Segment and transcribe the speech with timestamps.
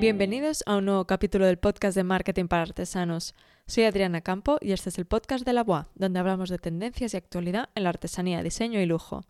[0.00, 3.34] Bienvenidos a un nuevo capítulo del podcast de Marketing para Artesanos.
[3.66, 7.14] Soy Adriana Campo y este es el podcast de la BOA, donde hablamos de tendencias
[7.14, 9.24] y actualidad en la artesanía, diseño y lujo.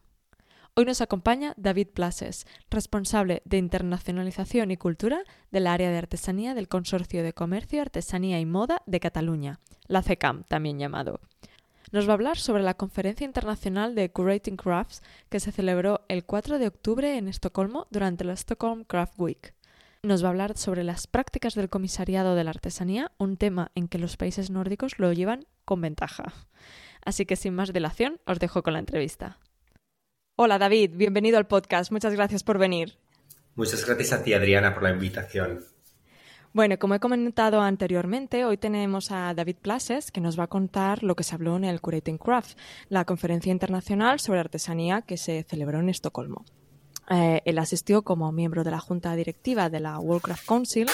[0.74, 6.68] Hoy nos acompaña David Plases, responsable de internacionalización y cultura del área de artesanía del
[6.68, 11.20] Consorcio de Comercio, Artesanía y Moda de Cataluña, la CECAM también llamado.
[11.92, 16.26] Nos va a hablar sobre la Conferencia Internacional de Curating Crafts que se celebró el
[16.26, 19.54] 4 de octubre en Estocolmo durante la Stockholm Craft Week.
[20.04, 23.88] Nos va a hablar sobre las prácticas del comisariado de la artesanía, un tema en
[23.88, 26.32] que los países nórdicos lo llevan con ventaja.
[27.04, 29.38] Así que sin más dilación, os dejo con la entrevista.
[30.36, 31.90] Hola David, bienvenido al podcast.
[31.90, 32.96] Muchas gracias por venir.
[33.56, 35.64] Muchas gracias a ti, Adriana, por la invitación.
[36.52, 41.02] Bueno, como he comentado anteriormente, hoy tenemos a David Plases que nos va a contar
[41.02, 42.56] lo que se habló en el Curating Craft,
[42.88, 46.44] la conferencia internacional sobre artesanía que se celebró en Estocolmo.
[47.10, 50.86] Eh, él asistió como miembro de la junta directiva de la World Craft Council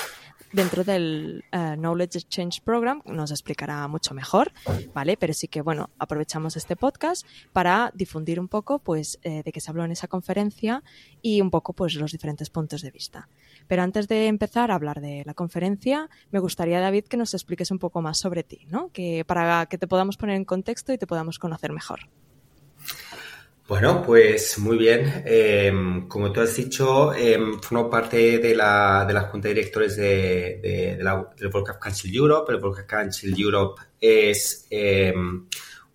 [0.54, 4.52] dentro del eh, Knowledge Exchange Program, nos explicará mucho mejor,
[4.94, 5.16] ¿vale?
[5.16, 9.60] Pero sí que, bueno, aprovechamos este podcast para difundir un poco, pues, eh, de qué
[9.60, 10.84] se habló en esa conferencia
[11.20, 13.28] y un poco, pues, los diferentes puntos de vista.
[13.66, 17.72] Pero antes de empezar a hablar de la conferencia, me gustaría, David, que nos expliques
[17.72, 18.90] un poco más sobre ti, ¿no?
[18.92, 22.08] Que para que te podamos poner en contexto y te podamos conocer mejor.
[23.66, 25.22] Bueno, pues muy bien.
[25.24, 29.96] Em, como tú has dicho, eh, formo parte de la, de la Junta de Directores
[29.96, 32.52] de, la, del World Cup Council Europe.
[32.52, 35.46] El World Cup Council Europe es em,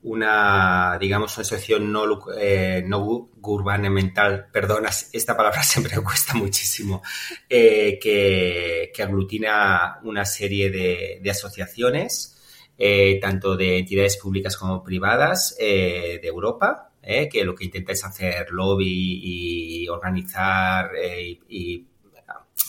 [0.01, 7.03] una, digamos, una asociación no, eh, no gubernamental, perdona, esta palabra siempre me cuesta muchísimo,
[7.47, 12.35] eh, que, que, aglutina una serie de, de asociaciones,
[12.79, 17.29] eh, tanto de entidades públicas como privadas de Europa ¿eh?
[17.29, 21.85] que lo que intenta es hacer lobby y organizar, eh, y,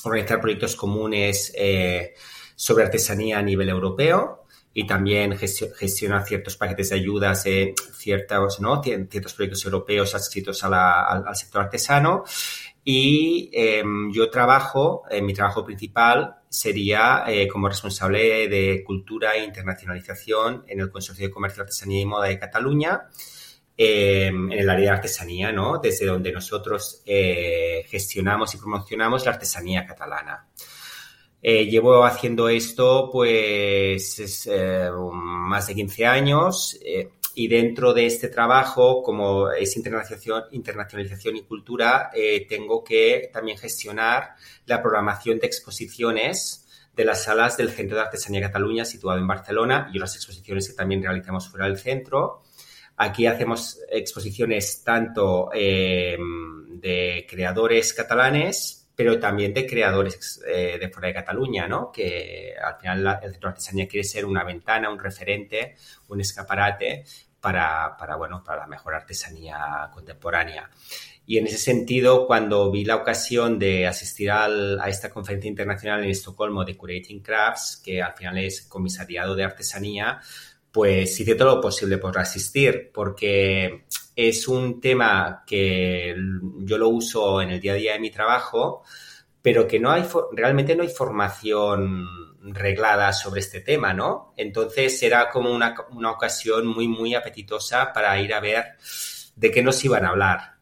[0.05, 2.15] organizar proyectos comunes eh,
[2.57, 7.45] sobre artesanía a nivel europeo y también gestiona ciertos paquetes de ayudas,
[7.93, 8.81] ciertos, ¿no?
[8.83, 12.23] ciertos proyectos europeos adscritos al, sector artesano.
[12.85, 20.81] Y em, yo trabajo, mi trabajo principal sería como responsable de cultura e internacionalización en
[20.81, 23.09] el Consorcio de Comercio, Artesanía y Moda de Cataluña
[23.83, 25.79] Em, en el área de artesanía, ¿no?
[25.79, 30.47] Desde donde nosotros eh, gestionamos y promocionamos la artesanía catalana.
[31.41, 36.79] Eh, llevo haciendo esto pues eh, más de 15 años
[37.35, 42.11] y dentro de este trabajo, como es internacionalización, internacionalización y cultura,
[42.51, 44.35] tengo que también gestionar
[44.67, 49.91] la programación de exposiciones de las salas del Centro de Artesanía Cataluña situado en Barcelona
[49.91, 52.43] y las exposiciones que también realizamos fuera del centro.
[53.03, 61.09] Aquí hacemos exposiciones tanto em, de creadores catalanes, pero también de creadores eh, de fuera
[61.09, 61.91] de Cataluña, ¿no?
[61.91, 65.77] Que al final el Centro de Artesanía quiere ser una ventana, un referente,
[66.09, 67.05] un escaparate
[67.41, 70.69] para, bueno, para la mejor artesanía contemporánea.
[71.25, 76.11] Y en ese sentido, cuando vi la ocasión de asistir a esta conferencia internacional en
[76.11, 80.21] Estocolmo de Curating Crafts, que al final es comisariado de artesanía,
[80.73, 86.15] pues hice todo lo posible por asistir, porque es un tema que
[86.59, 88.83] yo lo uso en el día a día de mi trabajo,
[89.43, 92.07] pero que no hay realmente no hay formación
[92.43, 94.33] reglada sobre este tema, ¿no?
[94.37, 98.77] Entonces era como una, una ocasión muy, muy apetitosa para ir a ver
[99.37, 100.61] de qué nos iban a hablar.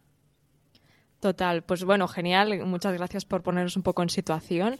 [1.20, 2.64] Total, pues bueno, genial.
[2.64, 4.78] Muchas gracias por ponernos un poco en situación.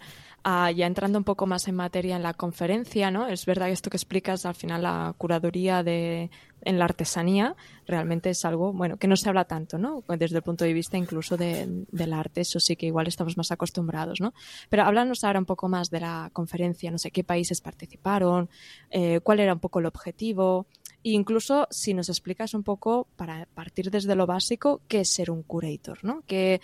[0.75, 3.26] Ya entrando un poco más en materia en la conferencia, ¿no?
[3.28, 6.31] Es verdad que esto que explicas, al final la curaduría de,
[6.62, 10.04] en la artesanía realmente es algo, bueno, que no se habla tanto, ¿no?
[10.09, 13.50] Desde el punto de vista incluso de, del arte, eso sí que igual estamos más
[13.50, 14.34] acostumbrados, ¿no?
[14.69, 18.48] Pero háblanos ahora un poco más de la conferencia, no sé qué países participaron,
[18.91, 20.66] eh, cuál era un poco el objetivo,
[21.11, 25.31] e incluso si nos explicas un poco, para partir desde lo básico, qué es ser
[25.31, 26.22] un curator, ¿no?
[26.27, 26.60] ¿Qué,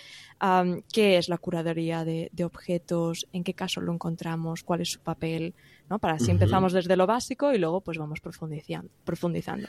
[0.93, 3.27] qué es la curaduría de, objetos?
[3.33, 4.63] ¿En qué caso lo encontramos?
[4.63, 5.55] ¿Cuál es su papel?
[5.89, 5.99] ¿no?
[5.99, 8.91] Para así empezamos desde lo básico y luego pues vamos profundizando.
[9.05, 9.69] profundizando.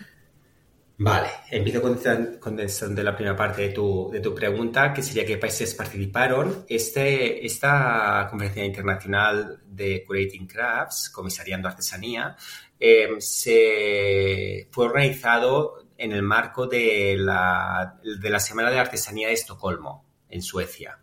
[0.98, 5.76] Vale, empiezo condensando la primera parte de tu, de tu pregunta, que sería qué países
[5.76, 6.66] participaron.
[6.70, 12.38] Este, esta conferencia internacional de Curating Crafts, comisariando artesanía,
[12.80, 19.34] Em, se fue organizado en el marco de la, de la Semana de Artesanía de
[19.34, 21.00] Estocolmo, en Suecia.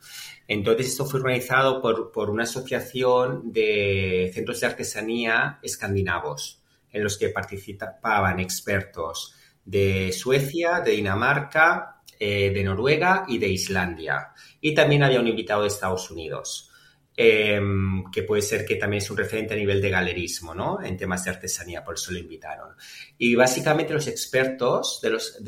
[0.47, 6.63] Entonces, esto fue organizado por, por, una asociación de centros de artesanía escandinavos,
[6.93, 14.33] en los que participaban expertos de Suecia, de Dinamarca, eh, de Noruega y de Islandia.
[14.61, 16.69] Y también había un invitado de Estados Unidos.
[17.15, 20.83] em, que puede ser que también es un referente a nivel de galerismo, ¿no?
[20.83, 22.75] En temas de artesanía, por eso lo invitaron.
[23.19, 25.39] Y básicamente los expertos de los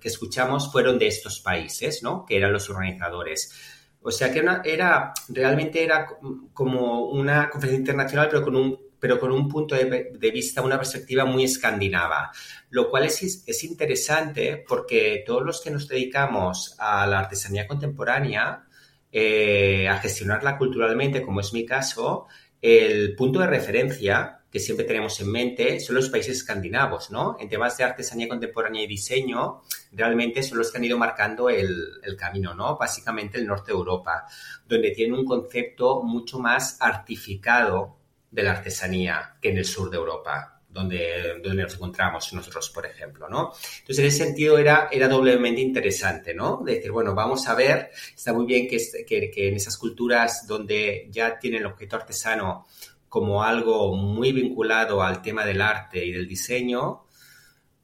[0.00, 2.24] que escuchamos fueron de estos países, ¿no?
[2.24, 3.52] Que eran los organizadores.
[4.00, 6.06] O sea que era, realmente era
[6.54, 11.26] como una conferencia internacional, pero con un pero con un punto de, vista, una perspectiva
[11.26, 12.32] muy escandinava,
[12.70, 18.64] lo cual es, es, interesante porque todos los que nos dedicamos a la artesanía contemporánea,
[19.12, 22.28] eh, a gestionarla culturalmente, como es mi caso,
[22.62, 27.36] el punto de referencia que siempre tenemos en mente son los países escandinavos, ¿no?
[27.38, 29.60] En temas de artesanía contemporánea y diseño,
[29.92, 32.78] realmente son los que han ido marcando el, el, camino, ¿no?
[32.78, 34.24] Básicamente el norte de Europa,
[34.66, 37.98] donde tienen un concepto mucho más artificado
[38.34, 42.84] de la artesanía que en el sur de Europa, donde, donde nos encontramos nosotros, por
[42.84, 43.52] ejemplo, ¿no?
[43.78, 46.62] Entonces, en ese sentido era, era doblemente interesante, ¿no?
[46.64, 51.06] decir, bueno, vamos a ver, está muy bien que, que, que en esas culturas donde
[51.10, 52.66] ya tienen el objeto artesano
[53.08, 57.04] como algo muy vinculado al tema del arte y del diseño,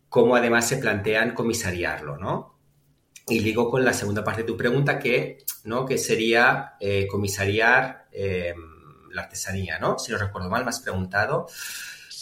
[0.08, 2.58] cómo además se plantean comisariarlo, ¿no?
[3.28, 5.86] Y digo con la segunda parte de tu pregunta que, ¿no?
[5.86, 8.54] que sería eh, comisariar eh,
[9.12, 9.98] la artesanía, ¿no?
[9.98, 11.46] Si no recuerdo mal, me has preguntado.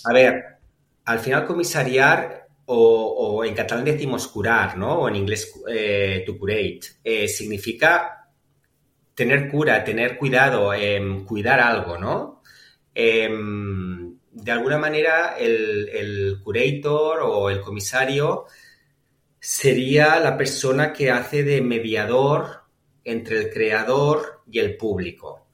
[0.05, 0.59] A ver,
[1.05, 5.01] al final comisariar o, en catalán decimos curar, ¿no?
[5.01, 8.29] O en inglés eh, to curate, eh, significa
[9.15, 12.43] tener cura, tener cuidado, em, cuidar algo, ¿no?
[12.95, 18.47] Em, de alguna manera el, el, curator o el comisario
[19.41, 22.63] sería la persona que hace de mediador
[23.05, 25.48] entre el creador y el público.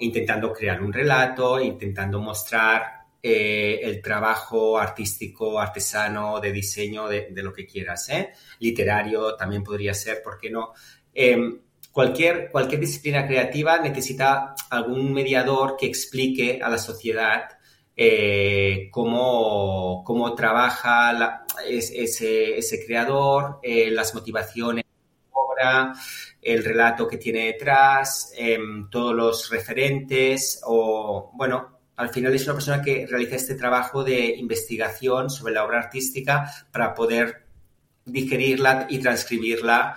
[0.00, 7.52] Intentando crear un relato, intentando mostrar eh, el trabajo artístico, artesano, de diseño, de, lo
[7.52, 8.30] que quieras, ¿eh?
[8.60, 10.72] Literario también podría ser, ¿por qué no?
[11.12, 11.60] Em,
[11.92, 17.50] cualquier, cualquier disciplina creativa necesita algún mediador que explique a la sociedad
[17.94, 24.84] eh, cómo, cómo, trabaja ese, ese, creador, las motivaciones
[26.40, 32.54] el relato que tiene detrás, em, todos los referentes o, bueno, al final es una
[32.54, 37.46] persona que realiza este trabajo de investigación sobre la obra artística para poder
[38.06, 39.96] digerirla y transcribirla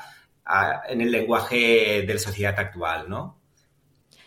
[0.89, 3.39] en el lenguaje de la sociedad actual, ¿no?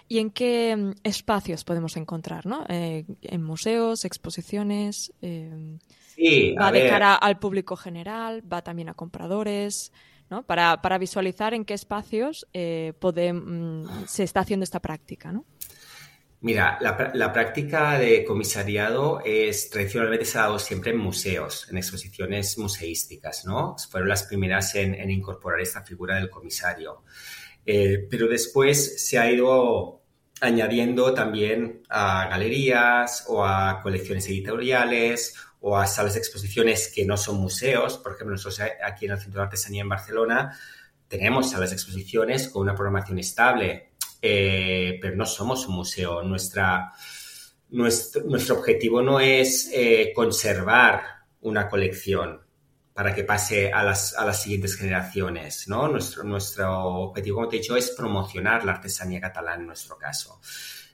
[0.09, 2.65] ¿Y en qué em, espacios podemos encontrar, ¿no?
[2.69, 5.13] Eh, ¿En museos, exposiciones?
[5.21, 5.79] Em,
[6.15, 8.43] sí, ¿Va de cara al público general?
[8.51, 9.93] ¿Va también a compradores?
[10.29, 15.33] Para, visualizar en qué espacios eh, mm, se está haciendo esta práctica.
[15.33, 15.45] ¿no?
[16.41, 22.59] Mira, la, práctica de comisariado es tradicionalmente se ha dado siempre en museos, en exposiciones
[22.59, 23.75] museísticas, ¿no?
[23.91, 27.03] Fueron las primeras en, incorporar esta figura del comisario.
[27.65, 30.03] Eh, pero después se ha ido
[30.41, 37.17] añadiendo también a galerías o a colecciones editoriales o a salas de exposiciones que no
[37.17, 37.99] son museos.
[37.99, 40.57] Por ejemplo, nosotros aquí en el Centro de Artesanía en Barcelona
[41.09, 46.23] tenemos salas de exposiciones con una programación estable, eh, pero no somos un museo.
[46.23, 46.93] Nuestra,
[47.71, 51.03] nuestro, objetivo no es eh, conservar
[51.41, 52.46] una colección
[52.97, 55.69] para que pase a las, a las siguientes generaciones.
[55.69, 55.87] ¿no?
[55.87, 60.41] Nuestro, nuestro objetivo, como te he dicho, es promocionar la artesanía catalana en nuestro caso.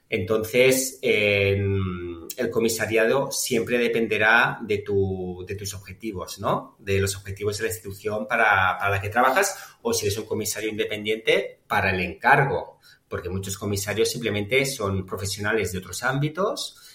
[0.09, 6.75] Entonces, el comisariado siempre dependerá de, tus objetivos, ¿no?
[6.77, 10.69] De los objetivos de la institución para, la que trabajas o si eres un comisario
[10.69, 16.92] independiente para el encargo, porque muchos comisarios simplemente son profesionales de otros ámbitos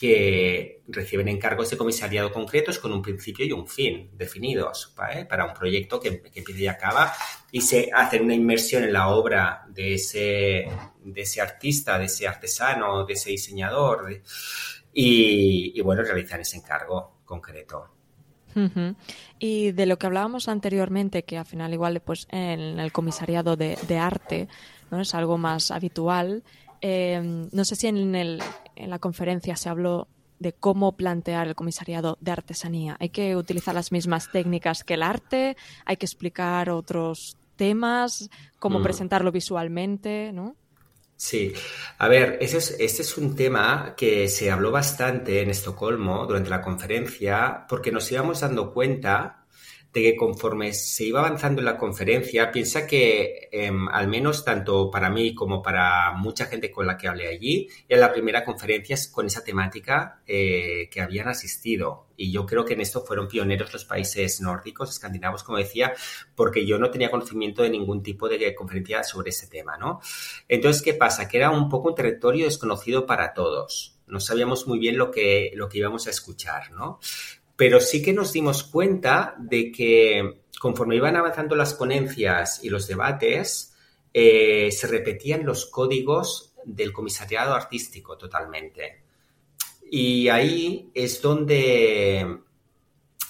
[0.00, 5.52] que reciben encargos de comisariado concretos con un principio y un fin definidos para un
[5.52, 7.12] proyecto que, que empieza y acaba
[7.52, 10.66] y se hace una inmersión en la obra de ese,
[11.04, 14.22] de ese artista, de ese artesano, de ese diseñador
[14.94, 17.90] y, bueno, realizan ese encargo concreto.
[19.38, 23.98] Y de lo que hablábamos anteriormente, que al final igual pues en el comisariado de,
[23.98, 24.48] arte
[24.90, 26.42] no es algo más habitual,
[26.82, 28.42] Em, no sé si en, el,
[28.82, 30.08] en la conferencia se habló
[30.38, 32.96] de cómo plantear el comisariado de artesanía.
[32.98, 38.80] Hay que utilizar las mismas técnicas que el arte, hay que explicar otros temas, cómo
[38.80, 38.82] mm.
[38.82, 40.56] presentarlo visualmente, ¿no?
[41.14, 41.52] Sí,
[41.98, 46.48] a ver, ese es, este es un tema que se habló bastante en Estocolmo durante
[46.48, 49.39] la conferencia porque nos íbamos dando cuenta
[49.92, 54.90] de que conforme se iba avanzando en la conferencia, piensa que em, al menos tanto
[54.90, 58.96] para mí como para mucha gente con la que hablé allí, era la primera conferencia
[59.10, 62.06] con esa temática eh, que habían asistido.
[62.16, 65.94] Y yo creo que en esto fueron pioneros los países nórdicos, escandinavos, como decía,
[66.36, 70.00] porque yo no tenía conocimiento de ningún tipo de conferencia sobre ese tema, ¿no?
[70.46, 71.28] Entonces, ¿qué pasa?
[71.28, 73.96] Que era un poco un territorio desconocido para todos.
[74.06, 76.98] No sabíamos muy bien lo que, lo que íbamos a escuchar, ¿no?
[77.60, 82.88] Pero sí que nos dimos cuenta de que conforme iban avanzando las ponencias y los
[82.88, 83.76] debates,
[84.14, 89.04] eh, se repetían los códigos del comisariado artístico totalmente.
[89.90, 92.38] Y ahí es donde,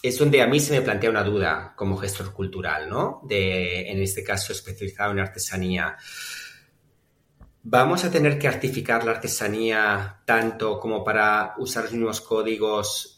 [0.01, 3.23] es donde a mí se me plantea una duda como gestor cultural, ¿no?
[3.25, 5.97] De, en este caso, especializado en artesanía.
[7.65, 13.17] ¿Vamos a tener que artificar la artesanía tanto como para usar los mismos códigos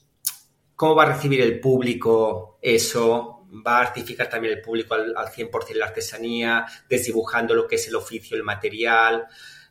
[0.83, 3.47] ¿Cómo va a recibir el público eso?
[3.65, 7.95] ¿Va a artificar también el público al, 100% la artesanía, desdibujando lo que es el
[7.95, 9.25] oficio, el material?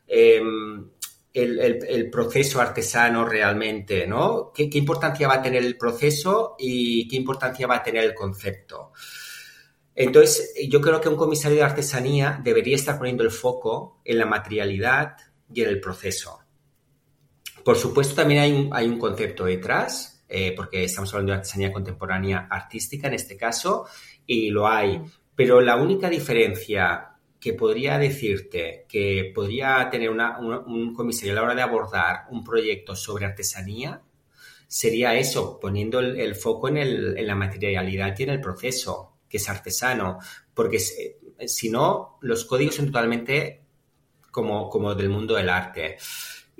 [0.07, 0.89] Em,
[1.33, 4.53] el, proceso artesano realmente, ¿no?
[4.55, 8.93] ¿Qué, importancia va a tener el proceso y qué importancia va a tener el concepto?
[9.93, 14.25] Entonces, yo creo que un comisario de artesanía debería estar poniendo el foco en la
[14.25, 15.17] materialidad
[15.53, 16.39] y en el proceso.
[17.65, 23.07] Por supuesto, también hay un concepto detrás, eh, porque estamos hablando de artesanía contemporánea artística
[23.07, 23.85] en este caso,
[24.25, 25.01] y lo hay.
[25.35, 27.09] Pero la única diferencia
[27.39, 32.95] que podría decirte que podría tener un comisario a la hora de abordar un proyecto
[32.95, 34.01] sobre artesanía
[34.67, 40.19] sería eso, poniendo el, foco en, la materialidad y en el proceso, que es artesano,
[40.53, 43.65] porque si no, los códigos son totalmente
[44.31, 45.97] como, como del mundo del arte.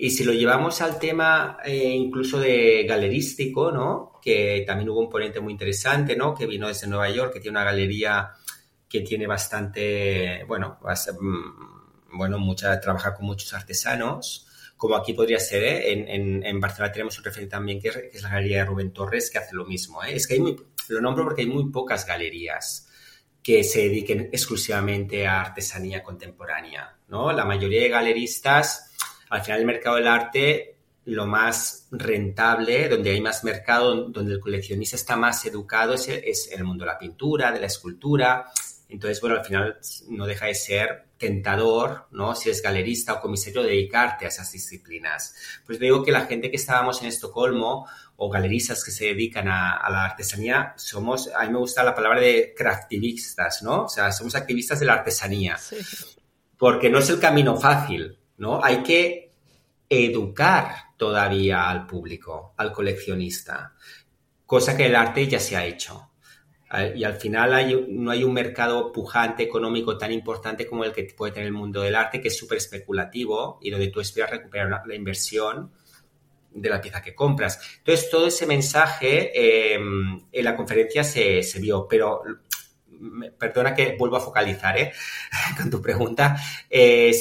[0.04, 4.14] Y si lo llevamos al tema eh, incluso de galerístico, ¿no?
[4.20, 6.34] Que también hubo un ponente muy interesante, ¿no?
[6.34, 8.32] Que vino desde Nueva York, que tiene una galería
[8.90, 15.64] que tiene bastante, bueno, mm, bueno, mucha, trabaja con muchos artesanos, como aquí podría ser,
[15.64, 15.94] ¿eh?
[15.94, 19.38] en, en, Barcelona tenemos un referente también que es, la galería de Rubén Torres, que
[19.38, 20.16] hace lo mismo, ¿eh?
[20.16, 20.56] Es que hay muy,
[20.88, 22.90] lo nombro porque hay muy pocas galerías
[23.44, 27.32] que se dediquen exclusivamente a artesanía contemporánea, ¿no?
[27.32, 28.91] La mayoría de galeristas
[29.32, 34.40] al final el mercado del arte, lo más rentable, donde hay más mercado, donde el
[34.40, 38.52] coleccionista está más educado, es el, es el mundo de la pintura, de la escultura.
[38.90, 42.36] Entonces, bueno, al final no deja de ser tentador, ¿no?
[42.36, 45.34] Si eres galerista o comisario, dedicarte a esas disciplinas.
[45.66, 49.88] Pues digo que la gente que estábamos en Estocolmo o galeristas que se dedican a,
[49.90, 53.86] la artesanía, somos, a mí me gusta la palabra de craftivistas, ¿no?
[53.86, 55.58] O sea, somos activistas de la artesanía.
[56.58, 58.62] Porque no es el camino fácil, ¿no?
[58.64, 59.21] Hay que
[59.92, 63.76] educar todavía al público, al coleccionista,
[64.46, 66.08] cosa que el arte ya se ha hecho.
[66.96, 71.34] Y al final no hay un mercado pujante económico tan importante como el que puede
[71.34, 74.96] tener el mundo del arte, que es súper especulativo y donde tú esperas recuperar la
[74.96, 75.70] inversión
[76.54, 77.60] de la pieza que compras.
[77.80, 82.22] Entonces, todo ese mensaje em, en la conferencia se, vio, pero
[83.38, 84.92] perdona que vuelvo a focalizar ¿eh?
[85.58, 86.38] con tu pregunta,
[86.70, 87.12] eh,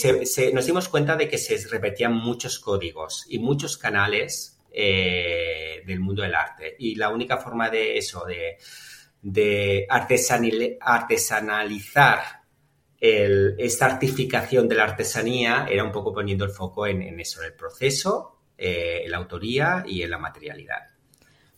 [0.53, 6.23] nos dimos cuenta de que se repetían muchos códigos y muchos canales eh, del mundo
[6.23, 6.77] del arte.
[6.79, 12.21] Y la única forma de eso, de, artesanalizar
[13.01, 17.47] esta artificación de la artesanía, era un poco poniendo el foco en, en eso, en
[17.47, 20.89] el proceso, en la autoría y en la materialidad.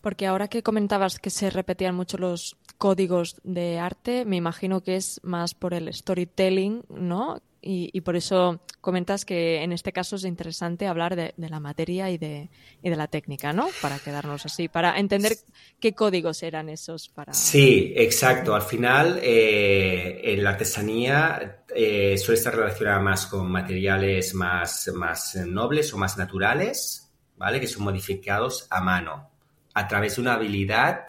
[0.01, 4.97] Porque ahora que comentabas que se repetían mucho los códigos de arte, me imagino que
[4.97, 7.41] es más por el storytelling, ¿no?
[7.61, 12.19] Y, por eso comentas que en este caso es interesante hablar de, la materia y
[12.19, 12.51] de,
[12.83, 13.69] y de, la técnica, ¿no?
[13.81, 15.37] Para quedarnos así, para entender
[15.79, 17.33] qué códigos eran esos para...
[17.35, 18.53] Sí, exacto.
[18.53, 25.37] Al final, eh, en la artesanía eh, suele estar relacionada más con materiales más, más
[25.37, 27.61] nobles o más naturales, ¿vale?
[27.61, 29.31] Que son modificados a mano
[29.73, 31.07] a través de una habilidad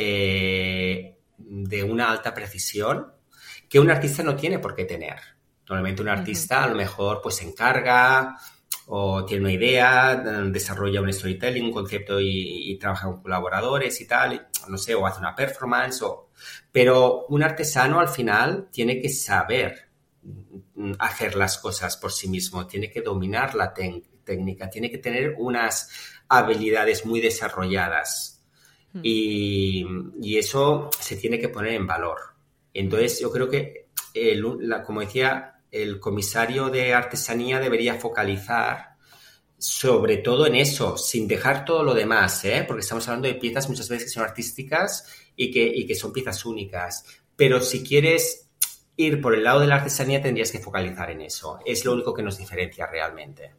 [0.00, 3.12] eh, de una alta precisión
[3.68, 5.16] que un artista no tiene por qué tener.
[5.68, 8.36] Normalmente un artista a lo mejor pues se encarga
[8.86, 14.48] o tiene una idea, desarrolla un storytelling, un concepto y, trabaja con colaboradores y tal,
[14.68, 16.30] no sé, o hace una performance, o...
[16.72, 19.90] pero un artesano al final tiene que saber
[20.98, 25.90] hacer las cosas por sí mismo, tiene que dominar la técnica, tiene que tener unas
[26.28, 28.37] habilidades muy desarrolladas
[29.02, 29.86] y,
[30.36, 32.18] eso se tiene que poner en valor.
[32.72, 33.88] Entonces yo creo que,
[34.86, 38.96] como decía, el comisario de artesanía debería focalizar
[39.58, 42.64] sobre todo en eso, sin dejar todo lo demás, ¿eh?
[42.66, 46.12] porque estamos hablando de piezas muchas veces que son artísticas y que, y que son
[46.12, 47.04] piezas únicas.
[47.34, 48.48] Pero si quieres
[48.96, 51.58] ir por el lado de la artesanía, tendrías que focalizar en eso.
[51.66, 53.52] Es lo único que nos diferencia realmente.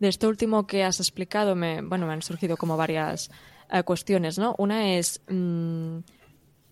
[0.00, 3.30] De esto último que has explicado, me, bueno, me han surgido como varias
[3.70, 4.54] eh, cuestiones, ¿no?
[4.58, 5.98] Una es, mm,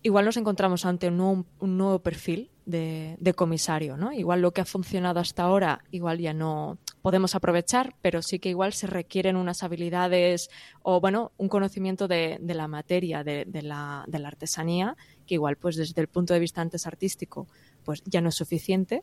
[0.03, 4.11] igual nos encontramos ante un nuevo, perfil de, comisario, ¿no?
[4.11, 8.49] Igual lo que ha funcionado hasta ahora, igual ya no podemos aprovechar, pero sí que
[8.49, 10.49] igual se requieren unas habilidades
[10.81, 14.95] o, bueno, un conocimiento de, la materia, de, la, artesanía,
[15.25, 17.47] que igual, pues desde el punto de vista antes artístico,
[17.83, 19.01] pues ya no es suficiente.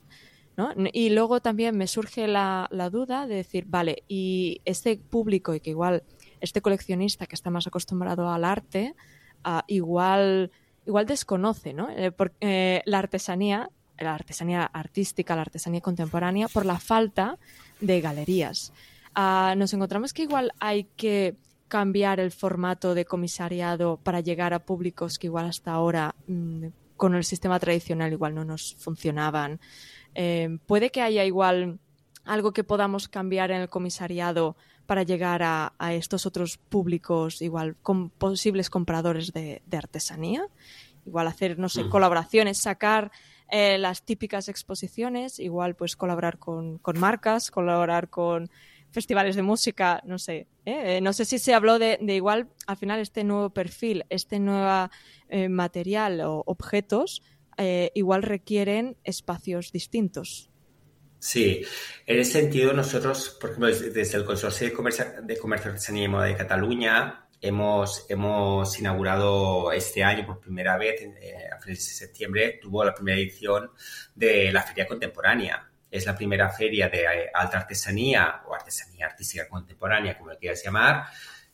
[0.56, 0.72] ¿no?
[0.92, 5.70] Y luego también me surge la, duda de decir, vale, y este público y que
[5.70, 6.02] igual
[6.40, 8.94] este coleccionista que está más acostumbrado al arte,
[9.44, 10.50] ah, igual
[10.86, 11.88] igual desconoce ¿no?
[11.90, 17.38] Eh, eh, la artesanía, la artesanía artística, la artesanía contemporánea, por la falta
[17.80, 18.72] de galerías.
[19.14, 21.36] Ah, nos encontramos que igual hay que
[21.68, 26.66] cambiar el formato de comisariado para llegar a públicos que igual hasta ahora mm,
[26.96, 29.60] con el sistema tradicional igual no nos funcionaban.
[30.14, 31.78] Eh, puede que haya igual
[32.24, 34.56] algo que podamos cambiar en el comisariado
[34.90, 40.44] para llegar a, estos otros públicos, igual con posibles compradores de, artesanía.
[41.06, 41.90] Igual hacer, no sé, mm.
[41.90, 43.12] colaboraciones, sacar
[43.52, 48.50] eh, las típicas exposiciones, igual pues colaborar con, marcas, colaborar con
[48.90, 50.48] festivales de música, no sé.
[50.66, 50.96] ¿eh?
[50.96, 54.90] Eh, no sé si se habló de, igual, al final, este nuevo perfil, este nuevo
[55.50, 57.22] material o objetos,
[57.94, 60.50] igual requieren espacios distintos.
[61.20, 61.62] Sí,
[62.06, 66.08] en ese sentido nosotros, por ejemplo, desde el Consorcio de Comercio, de Comercio Artesanía y
[66.08, 71.94] Moda de Cataluña, hemos, hemos inaugurado este año por primera vez, eh, a finales de
[71.94, 73.70] septiembre, tuvo la primera edición
[74.14, 75.70] de la Feria Contemporánea.
[75.90, 80.62] Es la primera feria de eh, alta artesanía o artesanía artística contemporánea, como lo quieras
[80.64, 81.04] llamar,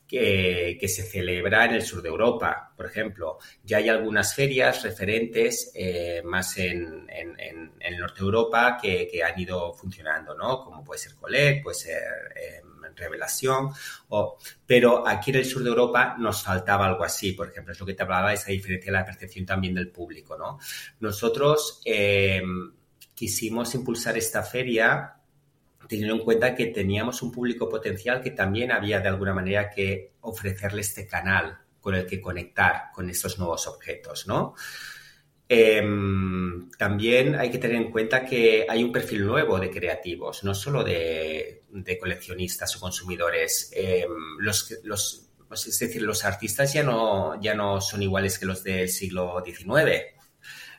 [0.07, 3.39] que, se celebra en el sur de Europa, por ejemplo.
[3.65, 9.73] Ya hay algunas ferias referentes eh, más en, el norte de Europa que, han ido
[9.75, 10.63] funcionando, ¿no?
[10.65, 12.03] Como puede ser Colet, puede ser
[12.37, 13.71] em, Revelación,
[14.09, 17.81] o, pero aquí en el sur de Europa nos faltaba algo así, por ejemplo, es
[17.81, 20.59] lo que te hablaba, esa diferencia de la percepción también del público, ¿no?
[21.01, 22.73] Nosotros em,
[23.15, 25.16] quisimos impulsar esta feria
[25.89, 30.13] teniendo en cuenta que teníamos un público potencial que también había de alguna manera que
[30.21, 34.55] ofrecerle este canal con el que conectar con estos nuevos objetos, ¿no?
[35.49, 40.55] Em, también hay que tener en cuenta que hay un perfil nuevo de creativos, no
[40.55, 41.63] solo de,
[42.01, 43.71] coleccionistas o consumidores.
[43.73, 48.65] Em, los, los, es decir, los artistas ya no, ya no son iguales que los
[48.65, 50.15] del siglo XIX,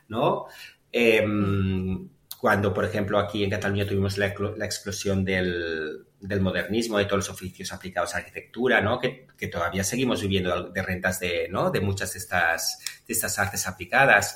[0.09, 0.47] ¿no?
[0.91, 6.05] Em, cuando, por ejemplo, aquí en Cataluña tuvimos la, explosión del,
[6.39, 8.99] modernismo, de todos los oficios aplicados a arquitectura, ¿no?
[8.99, 11.49] que, todavía seguimos viviendo de rentas de,
[11.81, 14.35] muchas de estas, artes aplicadas.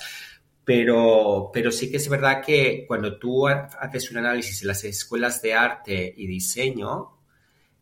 [0.63, 5.41] Pero, pero sí que es verdad que cuando tú haces un análisis en las escuelas
[5.41, 7.17] de arte y diseño,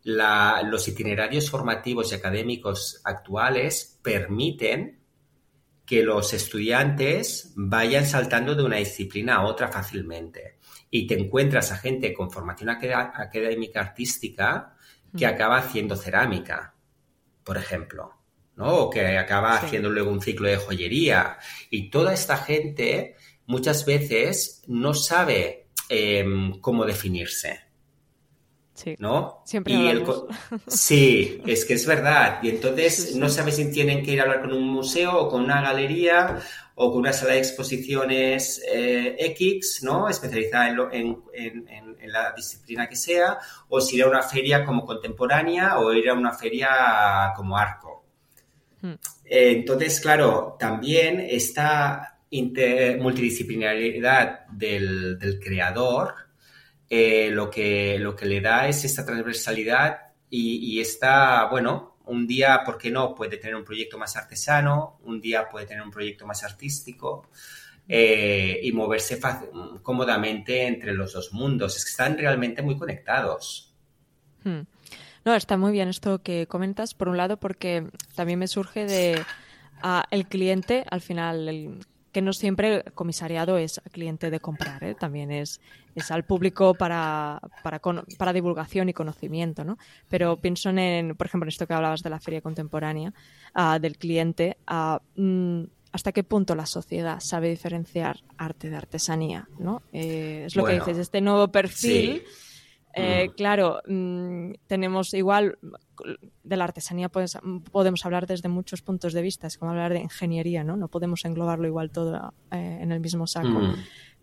[0.04, 4.99] los itinerarios formativos y académicos actuales permiten
[5.90, 10.60] que los estudiantes vayan saltando de una disciplina a otra fácilmente.
[10.92, 14.76] Y te encuentras a gente con formación académica artística
[15.18, 15.30] que mm.
[15.30, 16.76] acaba haciendo cerámica,
[17.44, 18.14] por ejemplo,
[18.56, 18.72] ¿no?
[18.76, 21.40] O que acaba haciendo luego un ciclo de joyería.
[21.72, 23.16] Y toda esta gente
[23.48, 27.62] muchas veces no sabe em, cómo definirse.
[28.80, 28.96] Sí.
[28.98, 29.42] ¿No?
[29.44, 30.04] Siempre y
[30.68, 32.40] Sí, es que es verdad.
[32.42, 35.44] Y entonces no sabes si tienen que ir a hablar con un museo o con
[35.44, 36.40] una galería
[36.76, 40.08] o con una sala de exposiciones eh, X, ¿no?
[40.08, 41.68] Especializada en, en,
[42.10, 43.38] la disciplina que sea,
[43.68, 48.06] o si ir a una feria como contemporánea o ir a una feria como arco.
[48.82, 48.94] Hmm.
[49.26, 56.29] Eh, entonces, claro, también esta multidisciplinaridad del, del creador
[56.90, 62.26] eh, lo, que, lo que le da es esta transversalidad y, y esta, bueno, un
[62.26, 63.14] día, ¿por qué no?
[63.14, 67.30] Puede tener un proyecto más artesano, un día puede tener un proyecto más artístico
[67.88, 69.20] eh, y moverse
[69.82, 71.78] cómodamente entre los dos mundos.
[71.78, 73.74] Es que están realmente muy conectados.
[74.44, 74.62] Hmm.
[75.26, 79.24] No, está muy bien esto que comentas, por un lado, porque también me surge de
[79.82, 84.84] ah, el cliente, al final, el, que no siempre el comisariado es cliente de comprar,
[84.84, 84.96] ¿eh?
[84.96, 85.62] también es,
[85.96, 87.80] es al público para, para,
[88.18, 89.78] para, divulgación y conocimiento, ¿no?
[90.08, 93.14] Pero pienso en, por ejemplo, en esto que hablabas de la feria contemporánea,
[93.56, 99.82] uh, del cliente, uh, hasta qué punto la sociedad sabe diferenciar arte de artesanía, ¿no?
[99.92, 102.24] Eh, es lo que dices, este nuevo perfil
[102.94, 105.58] Eh, claro, mm, tenemos igual
[106.44, 107.38] de la artesanía pues,
[107.72, 110.76] podemos hablar desde muchos puntos de vista, es como hablar de ingeniería, ¿no?
[110.76, 113.62] No podemos englobarlo igual todo eh, en el mismo saco.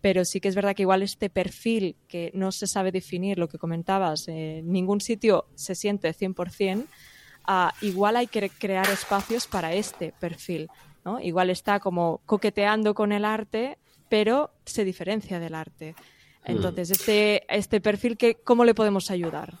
[0.01, 3.47] Pero sí que es verdad que igual este perfil que no se sabe definir, lo
[3.47, 6.85] que comentabas, en ningún sitio se siente 100%,
[7.45, 10.69] ah, igual hay que crear espacios para este perfil.
[11.03, 11.19] ¿no?
[11.19, 13.77] Igual está como coqueteando con el arte,
[14.09, 15.95] pero se diferencia del arte.
[16.47, 19.59] Entonces, este, este perfil, ¿cómo le podemos ayudar?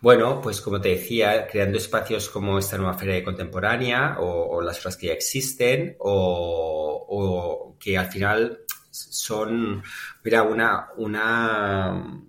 [0.00, 4.78] Bueno, pues como te decía, creando espacios como esta nueva feria de contemporánea o, las
[4.78, 9.82] otras que ya existen o, que al final son,
[10.22, 12.22] mira, una, una,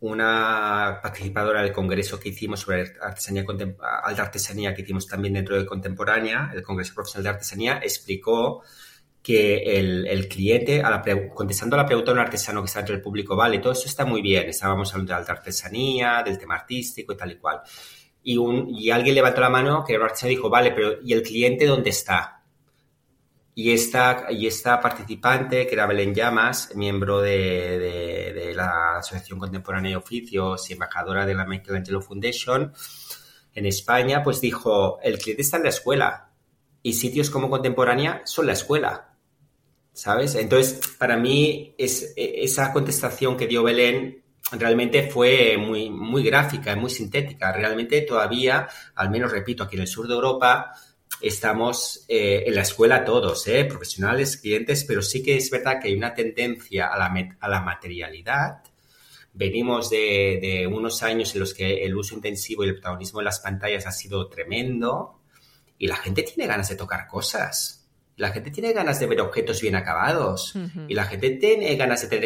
[0.00, 3.44] una participadora del congreso que hicimos sobre artesanía,
[4.04, 8.62] alta artesanía que hicimos también dentro de contemporánea, el Congreso Profesional de Artesanía, explicó
[9.26, 10.80] que el, cliente,
[11.34, 13.86] contestando a la pregunta de un artesano que está entre el público, vale, todo eso
[13.86, 17.60] está muy bien, estábamos hablando de alta artesanía, del tema artístico y tal y cual.
[18.22, 21.24] Y alguien levantó la mano que era un artesano y dijo, vale, pero ¿y el
[21.24, 22.44] cliente dónde está?
[23.56, 29.90] Y esta, y esta participante, que era Belén Llamas, miembro de, de, la Asociación Contemporánea
[29.90, 32.72] de Oficios y embajadora de la Michelangelo Foundation
[33.54, 36.30] en España, pues dijo, el cliente está en la escuela
[36.80, 39.15] y sitios como Contemporánea son la escuela.
[39.96, 40.34] ¿Sabes?
[40.34, 46.90] Entonces, para mí, es, esa contestación que dio Belén realmente fue muy, muy gráfica, muy
[46.90, 47.50] sintética.
[47.50, 50.74] Realmente todavía, al menos repito, aquí en el sur de Europa,
[51.18, 53.64] estamos eh, en la escuela todos, ¿eh?
[53.64, 57.62] profesionales, clientes, pero sí que es verdad que hay una tendencia a la, a la
[57.62, 58.62] materialidad.
[59.32, 63.24] Venimos de, de, unos años en los que el uso intensivo y el protagonismo de
[63.24, 65.22] las pantallas ha sido tremendo
[65.78, 67.75] y la gente tiene ganas de tocar cosas
[68.16, 70.54] la gente tiene ganas de ver objetos bien acabados.
[70.88, 72.24] Y la gente tiene ganas de tener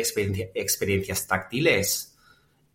[0.54, 2.16] experiencias táctiles.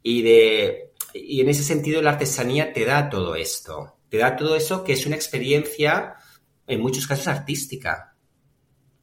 [0.03, 3.97] Y de y en ese sentido la artesanía te da todo esto.
[4.09, 6.15] Te da todo eso que es una experiencia
[6.67, 8.15] en muchos casos artística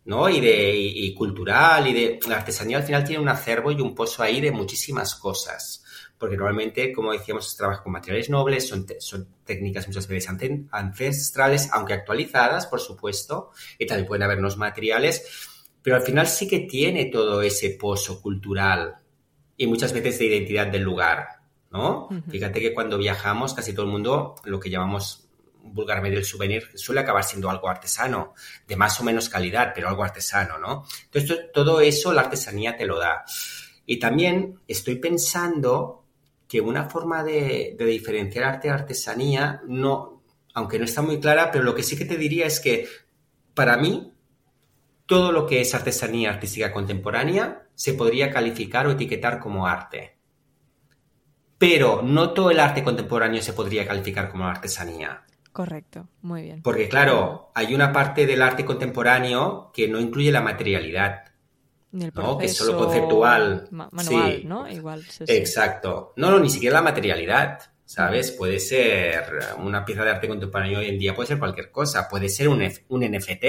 [0.05, 0.29] ¿no?
[0.29, 3.95] y de y cultural y de la artesanía al final tiene un acervo y un
[3.95, 5.85] pozo ahí de muchísimas cosas
[6.23, 10.31] porque normalmente, como decíamos, se trabaja con materiales nobles, son, son técnicas muchas veces
[10.71, 16.47] ancestrales, aunque actualizadas, por supuesto, y también pueden haber unos materiales, pero al final sí
[16.47, 18.99] que tiene todo ese pozo cultural
[19.57, 21.27] y muchas veces de identidad del lugar,
[21.73, 22.09] ¿no?
[22.31, 25.27] Fíjate que cuando viajamos, casi todo el mundo, lo que llamamos
[25.61, 28.35] vulgarmente el souvenir, suele acabar siendo algo artesano,
[28.69, 30.85] de más o menos calidad, pero algo artesano, ¿no?
[31.07, 33.25] Entonces, todo eso la artesanía te lo da.
[33.87, 36.02] Y también estoy pensando
[36.53, 41.65] que una forma de, diferenciar arte y artesanía, no, aunque no está muy clara, pero
[41.65, 42.87] lo que sí que te diría es que
[43.55, 44.13] para mí
[45.07, 50.19] todo lo que es artesanía artística contemporánea se podría calificar o etiquetar como arte.
[51.57, 55.25] Pero no todo el arte contemporáneo se podría calificar como artesanía.
[55.53, 56.61] Correcto, muy bien.
[56.61, 61.32] Porque claro, hay una parte del arte contemporáneo que no incluye la materialidad.
[61.93, 62.39] ¿No?
[62.39, 63.69] Que es solo conceptual.
[63.71, 64.69] Manual, ¿no?
[64.69, 65.05] Igual.
[65.27, 66.13] Exacto.
[66.17, 67.61] No, no, ni siquiera la materialidad.
[67.85, 68.31] ¿Sabes?
[68.31, 69.23] Puede ser
[69.59, 72.67] una pieza de arte contemporáneo hoy en día, puede ser cualquier cosa, puede ser un,
[72.89, 73.45] un NFT.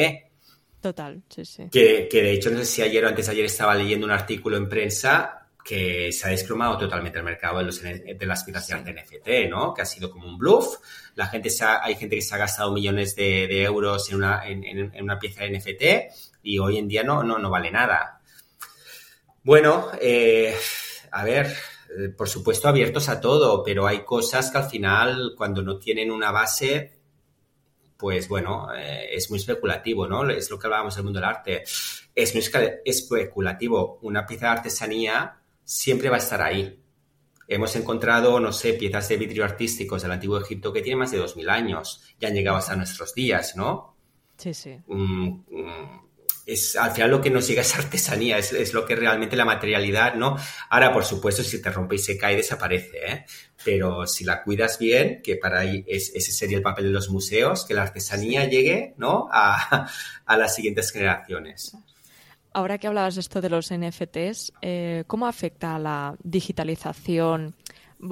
[0.81, 1.69] Total, sí, sí.
[1.71, 4.57] Que, que, de hecho, no sé si ayer o antes ayer estaba leyendo un artículo
[4.57, 8.93] en prensa que se ha desplomado totalmente el mercado de, los, de las piezas de
[8.93, 9.73] NFT, ¿no?
[9.73, 10.75] Que ha sido como un bluff.
[11.15, 11.49] La gente
[11.81, 15.43] hay gente que se ha gastado millones de, euros en una, en, en, una pieza
[15.43, 18.12] de NFT y hoy en día no, no, no vale nada.
[19.43, 20.55] Bueno, eh,
[21.11, 21.47] a ver,
[21.97, 26.11] eh, por supuesto abiertos a todo, pero hay cosas que al final, cuando no tienen
[26.11, 26.97] una base,
[27.97, 30.29] pues bueno, eh, es muy especulativo, ¿no?
[30.29, 31.63] Es lo que hablábamos del mundo del arte.
[32.15, 32.43] Es muy
[32.85, 33.99] especulativo.
[34.01, 36.79] Una pieza de artesanía siempre va a estar ahí.
[37.47, 41.19] Hemos encontrado, no sé, piezas de vidrio artísticos del antiguo Egipto que tienen más de
[41.19, 43.97] 2.000 años y han llegado hasta nuestros días, ¿no?
[44.37, 44.77] Sí, sí.
[44.87, 46.09] Mm, mm,
[46.45, 50.15] es al final lo que nos llega es artesanía, es, lo que realmente la materialidad,
[50.15, 50.37] ¿no?
[50.69, 53.25] Ahora, por supuesto, si te rompe y se cae, desaparece, ¿eh?
[53.63, 57.65] Pero si la cuidas bien, que para ahí ese sería el papel de los museos,
[57.65, 59.29] que la artesanía llegue, ¿no?
[59.33, 61.77] A, las siguientes generaciones.
[62.53, 67.55] Ahora que hablabas de esto de los NFTs, eh, ¿cómo afecta a la digitalización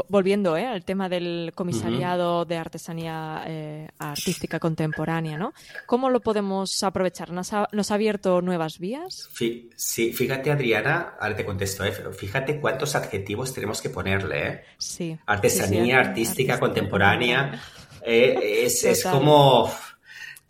[0.07, 0.65] volviendo ¿eh?
[0.65, 5.53] al tema del comisariado de artesanía eh, artística contemporánea, ¿no?
[5.85, 7.31] ¿Cómo lo podemos aprovechar?
[7.31, 9.29] ¿Nos ha, abierto nuevas vías?
[9.75, 11.91] Sí, fíjate, Adriana, ahora te contesto, ¿eh?
[11.91, 14.47] fíjate cuántos adjetivos tenemos que ponerle.
[14.47, 14.61] ¿eh?
[14.77, 15.17] Sí.
[15.25, 17.61] Artesanía artística contemporánea.
[18.03, 19.69] es, como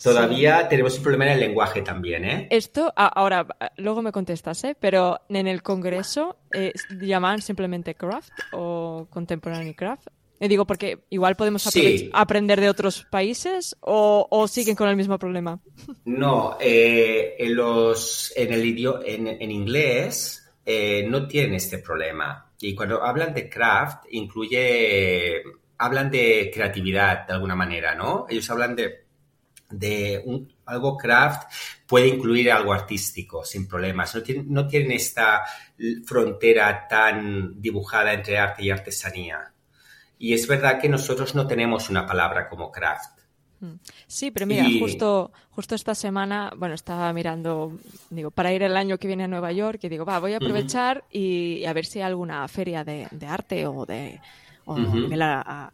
[0.02, 2.48] Todavía tenemos un problema en el lenguaje también, ¿eh?
[2.50, 3.46] Esto, ahora,
[3.78, 4.76] luego me contestas, ¿eh?
[4.80, 10.08] Pero en el Congreso eh, llaman simplemente craft o contemporary craft.
[10.40, 11.70] Y digo, porque igual podemos
[12.14, 15.60] aprender de otros países o, siguen con el mismo problema.
[16.06, 22.52] No, eh, en, los, en, el idioma, en, inglés eh, no tienen este problema.
[22.60, 25.44] Y cuando hablan de craft, incluye,
[25.78, 28.26] hablan de creatividad de alguna manera, ¿no?
[28.28, 29.01] Ellos hablan de,
[29.72, 31.52] de un, algo craft,
[31.88, 34.14] puede incluir algo artístico sin problemas.
[34.16, 35.44] No tienen, no tienen esta
[36.06, 39.54] frontera tan dibujada entre arte y artesanía.
[40.18, 43.22] Y es verdad que nosotros no tenemos una palabra como craft.
[43.62, 43.76] Mm.
[44.08, 47.78] Sí, pero mira, justo, justo esta semana, bueno, estaba mirando,
[48.10, 50.38] digo, para ir el año que viene a Nueva York, y digo, va, voy a
[50.38, 54.20] aprovechar y, a ver si hay alguna feria de, arte o de,
[54.65, 54.78] o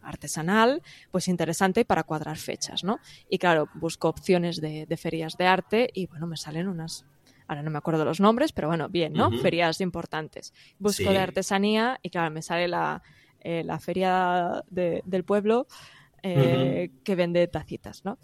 [0.02, 3.00] artesanal, pues interesante para cuadrar fechas, ¿no?
[3.28, 7.04] Y claro, busco opciones de, ferias de arte y bueno, me salen unas
[7.46, 9.30] ahora no me acuerdo los nombres, pero bueno, bien, ¿no?
[9.30, 10.52] Ferias importantes.
[10.78, 13.02] Busco de artesanía y claro, me sale la,
[13.40, 15.66] eh, la feria del pueblo
[16.22, 18.18] eh, que vende tacitas, ¿no?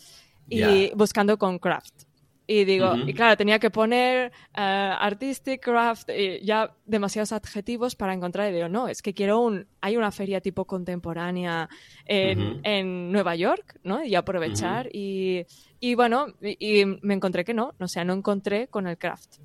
[0.49, 2.05] Y buscando con craft.
[2.47, 4.61] Y digo, y claro, tenía que poner eh,
[5.01, 8.51] artistic craft, y ya demasiados adjetivos para encontrar.
[8.51, 9.67] Y digo, no, es que quiero un.
[9.81, 11.69] Hay una feria tipo contemporánea
[12.05, 14.05] en, Nueva York, ¿no?
[14.05, 14.89] Y aprovechar.
[14.93, 15.47] y,
[15.81, 19.37] y, bueno, y, me encontré que no, o sea, no encontré con el craft.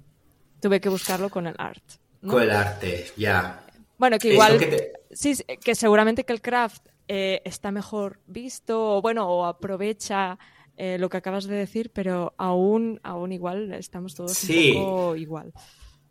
[0.61, 1.83] Tuve que buscarlo con el art.
[2.25, 3.63] Con el arte, ya.
[3.97, 4.59] Bueno, que igual,
[5.11, 10.37] sí, que seguramente que el craft eh, está mejor visto, o bueno, o aprovecha
[10.79, 15.53] eh, lo que acabas de decir, pero aún, aún igual estamos todos un poco igual.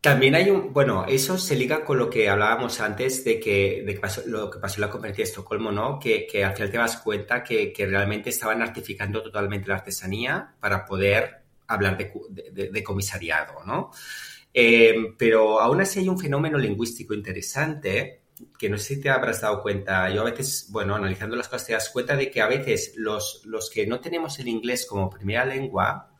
[0.01, 3.95] También hay un, bueno, eso se liga con lo que hablábamos antes de que, de
[3.95, 5.99] pasó, lo que pasó en la conferencia de Estocolmo, ¿no?
[5.99, 10.55] Que, que al final te das cuenta que, que, realmente estaban artificando totalmente la artesanía
[10.61, 13.91] para poder hablar de, de comisariado, ¿no?
[14.53, 18.23] Eh, pero aún así hay un fenómeno lingüístico interesante
[18.59, 20.11] que no sé si te habrás dado cuenta.
[20.11, 23.43] Yo a veces, bueno, analizando las cosas te das cuenta de que a veces los,
[23.45, 26.11] los que no tenemos el inglés como primera lengua,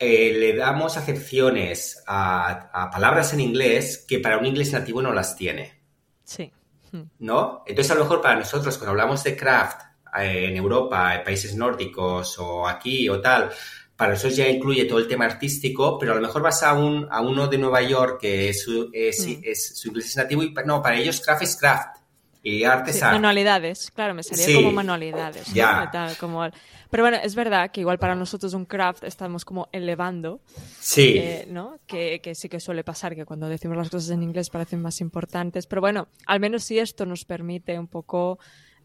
[0.00, 5.36] eh, le damos acepciones a, palabras en inglés que para un inglés nativo no las
[5.36, 5.80] tiene.
[6.24, 6.52] Sí.
[7.18, 7.62] ¿No?
[7.66, 9.82] Entonces, a lo mejor para nosotros, cuando hablamos de craft
[10.18, 13.50] eh, en Europa, en países nórdicos o aquí o tal,
[13.98, 17.08] para eso ya incluye todo el tema artístico, pero a lo mejor vas a, un,
[17.10, 19.40] a uno de Nueva York que es, es, mm.
[19.42, 21.98] es, su inglés nativo y no, para ellos craft es craft
[22.40, 25.52] y arte es Manualidades, claro, me salía como manualidades.
[25.52, 25.90] Ya.
[26.20, 26.48] como...
[26.90, 30.42] Pero bueno, es verdad que igual para nosotros un craft estamos como elevando.
[30.78, 31.14] Sí.
[31.18, 31.80] Eh, ¿no?
[31.88, 35.00] Que, que, sí que suele pasar que cuando decimos las cosas en inglés parecen más
[35.00, 35.66] importantes.
[35.66, 38.38] Pero bueno, al menos si esto nos permite un poco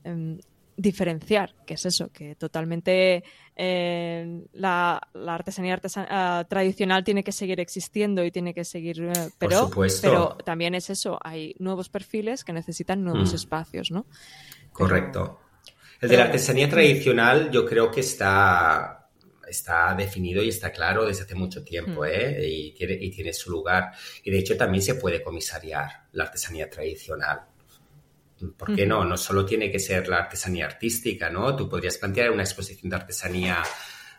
[0.03, 0.39] em,
[0.75, 3.23] diferenciar, que es eso, que totalmente
[3.55, 9.69] eh, la, artesanía ah, tradicional tiene que seguir existiendo y tiene que seguir, eh, pero,
[10.01, 13.35] pero también es eso, hay nuevos perfiles que necesitan nuevos mm.
[13.35, 14.07] espacios, ¿no?
[14.71, 15.39] Correcto.
[16.01, 19.07] El de la artesanía tradicional yo creo que está,
[19.47, 22.07] está definido y está claro desde hace mucho tiempo, mm.
[22.07, 22.47] ¿eh?
[22.47, 23.91] Y tiene, y tiene su lugar.
[24.23, 27.52] Y de hecho también se puede comisariar la artesanía tradicional.
[28.57, 29.05] ¿Por qué no?
[29.05, 31.55] No solo tiene que ser la artesanía artística, ¿no?
[31.55, 33.63] Tú podrías plantear una exposición de artesanía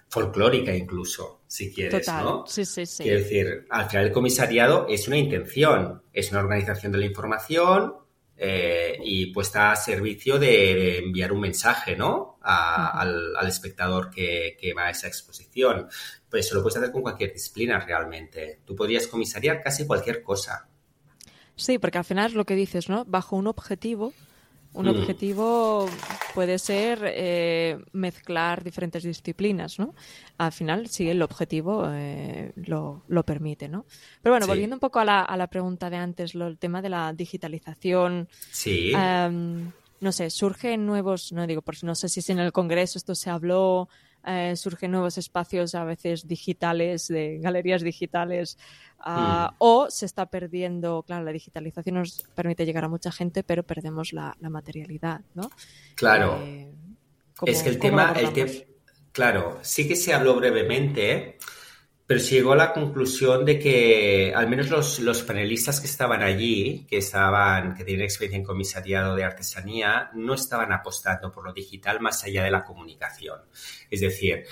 [0.08, 2.44] folclórica incluso, si quieres, ¿no?
[2.46, 3.02] Sí, sí, sí.
[3.02, 7.94] Quiero decir, al final el comisariado es una intención, es una organización de la información
[8.36, 12.38] eh, y puesta a servicio de, enviar un mensaje, ¿no?
[12.42, 15.88] al, espectador que, que, va a esa exposición.
[16.28, 18.60] Pues eso lo puedes hacer con cualquier disciplina realmente.
[18.64, 20.68] Tú podrías comisariar casi cualquier cosa.
[21.56, 23.04] Sí, porque al final es lo que dices, ¿no?
[23.04, 24.12] Bajo un objetivo,
[24.74, 24.88] un mm.
[24.88, 25.88] objetivo
[26.34, 29.94] puede ser eh, mezclar diferentes disciplinas, ¿no?
[30.36, 33.86] Al final, sí, el objetivo eh, lo, permite, ¿no?
[34.20, 36.82] Pero bueno, volviendo un poco a la, a la pregunta de antes, lo, el tema
[36.82, 38.28] de la digitalización.
[38.50, 38.92] Sí.
[38.96, 43.14] Em, no sé, surgen nuevos, no digo, por, no sé si en el Congreso esto
[43.14, 43.88] se habló,
[44.26, 48.58] eh, surgen nuevos espacios a veces digitales, de galerías digitales,
[49.04, 49.46] mm.
[49.58, 54.12] o se está perdiendo, claro, la digitalización nos permite llegar a mucha gente, pero perdemos
[54.12, 55.50] la, materialidad, ¿no?
[55.94, 56.38] Claro.
[56.42, 56.72] Eh,
[57.46, 58.66] es que el tema, el
[59.12, 61.38] claro, sí que se habló brevemente,
[62.06, 66.86] pero se llegó a la conclusión de que al menos los, panelistas que estaban allí,
[66.88, 72.00] que estaban, que tienen experiencia en comisariado de artesanía, no estaban apostando por lo digital
[72.00, 73.40] más allá de la comunicación.
[73.90, 74.44] Es decir,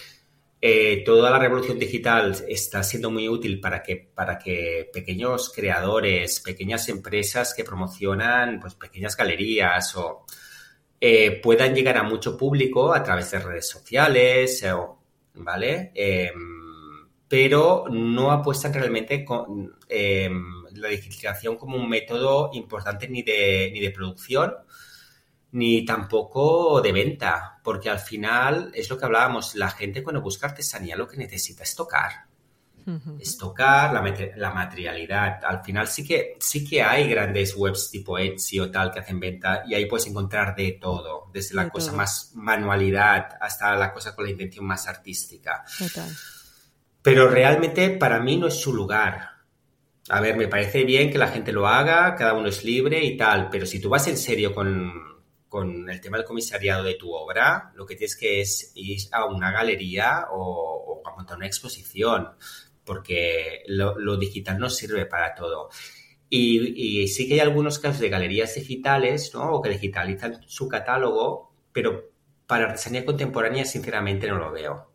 [0.63, 6.41] eh, toda la revolución digital está siendo muy útil para que, para que pequeños creadores,
[6.41, 10.25] pequeñas empresas que promocionan pues, pequeñas galerías o
[10.99, 15.03] eh, puedan llegar a mucho público a través de redes sociales o
[15.35, 15.93] ¿vale?
[17.33, 23.81] Pero no apuestan realmente con em, la digitalización como un método importante ni de, ni
[23.81, 24.53] de producción
[25.53, 30.49] ni tampoco de venta, porque al final es lo que hablábamos, la gente cuando busca
[30.49, 32.27] artesanía lo que necesita es tocar
[33.19, 35.45] es tocar la, materialidad.
[35.45, 39.21] Al final sí que, sí que hay grandes webs tipo Etsy o tal que hacen
[39.21, 44.15] venta y ahí puedes encontrar de todo, desde la cosa más manualidad hasta la cosa
[44.15, 45.65] con la intención más artística.
[47.03, 49.29] Pero realmente para mí no es su lugar.
[50.09, 53.17] A ver, me parece bien que la gente lo haga, cada uno es libre y
[53.17, 54.93] tal, pero si tú vas en serio con,
[55.49, 59.27] con el tema del comisariado de tu obra, lo que tienes que es ir a
[59.27, 62.31] una galería o, o a montar una exposición
[62.85, 65.71] porque lo, digital no sirve para todo.
[66.29, 69.53] Y, sí que hay algunos casos de galerías digitales, ¿no?
[69.53, 72.11] O que digitalizan su catálogo, pero
[72.47, 74.92] para artesanía contemporánea, sinceramente, no lo veo.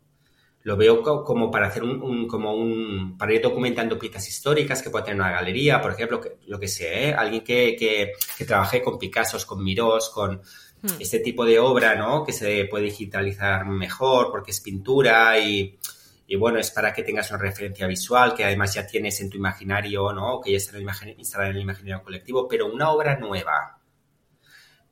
[0.67, 5.05] Lo veo como para hacer un, como un, para ir documentando piezas históricas que pueda
[5.05, 7.13] tener una galería, por ejemplo, lo que sé, ¿eh?
[7.13, 10.41] alguien que, que, que trabaje con Picassos, con Mirós, con
[10.81, 10.99] hmm.
[10.99, 12.25] este tipo de obra, ¿no?
[12.25, 15.79] Que se puede digitalizar mejor porque es pintura y,
[16.27, 19.37] y bueno, es para que tengas una referencia visual que además ya tienes en tu
[19.37, 20.41] imaginario, ¿no?
[20.41, 20.77] Que ya está
[21.17, 23.79] instalada en el imaginario colectivo, pero una obra nueva,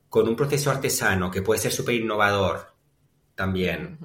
[0.07, 2.73] con un proceso artesano que puede ser súper innovador
[3.35, 3.99] también,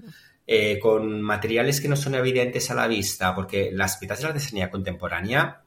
[0.52, 4.28] eh, con materiales que no son evidentes a la vista, porque las piezas de la
[4.30, 5.62] artesanía contemporánea,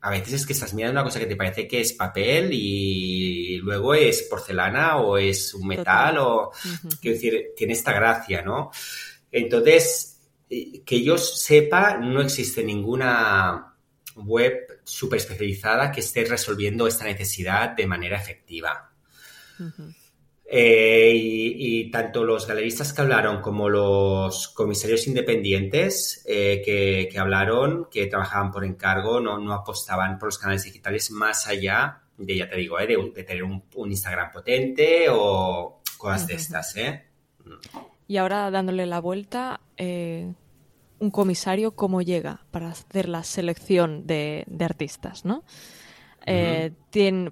[0.00, 3.58] a veces es que estás mirando una cosa que te parece que es papel y
[3.58, 6.50] luego es porcelana o es un metal o,
[6.98, 8.70] quiero decir, tiene esta gracia, ¿no?
[9.30, 13.74] Entonces, que yo sepa, no existe ninguna
[14.14, 18.92] web súper especializada que esté resolviendo esta necesidad de manera efectiva.
[20.48, 28.06] Eh, y, tanto los galeristas que hablaron como los comisarios independientes eh, que, hablaron, que
[28.06, 32.56] trabajaban por encargo, no, no, apostaban por los canales digitales más allá de, ya te
[32.56, 36.76] digo, eh, de, tener un, Instagram potente o cosas de estas.
[38.06, 45.24] Y ahora dándole la vuelta, un comisario cómo llega para hacer la selección de, artistas,
[45.24, 45.42] ¿no?
[46.26, 46.72] Eh,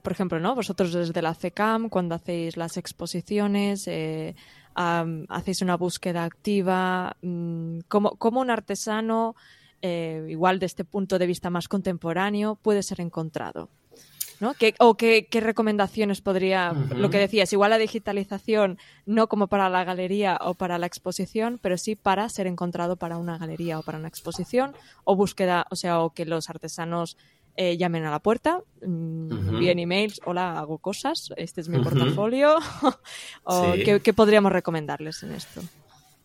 [0.03, 0.55] por ejemplo, ¿no?
[0.55, 4.35] Vosotros desde la CECAM, cuando hacéis las exposiciones, eh,
[4.75, 7.17] hacéis una búsqueda activa.
[7.23, 9.35] Mm, ¿Cómo, un artesano,
[9.83, 13.69] igual de este punto de vista más contemporáneo, puede ser encontrado?
[14.41, 14.55] ¿no?
[14.81, 20.39] ¿O qué, recomendaciones podría, lo que decías, igual la digitalización no como para la galería
[20.41, 24.09] o para la exposición, pero sí para ser encontrado para una galería o para una
[24.09, 27.17] exposición, o búsqueda, o sea, o que los artesanos
[27.57, 32.57] eh, llamen a la puerta, mm, bien emails, hola, hago cosas, este es mi portafolio,
[33.45, 35.63] o ¿qué, podríamos recomendarles en esto?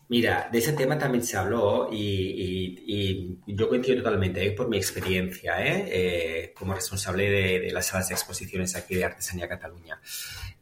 [0.10, 4.52] Mira, de ese tema también se habló y, yo coincido totalmente ¿eh?
[4.52, 5.86] por mi experiencia ¿eh?
[5.88, 10.02] Eh, como responsable de, las salas de exposiciones aquí de Artesanía Cataluña.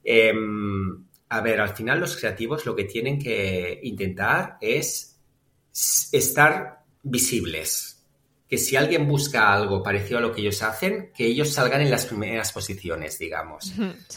[0.03, 5.17] Em, a ver, al final los creativos lo que tienen que intentar es
[6.11, 7.96] estar visibles.
[8.49, 11.91] Que si alguien busca algo parecido a lo que ellos hacen, que ellos salgan en
[11.91, 13.73] las primeras posiciones, digamos.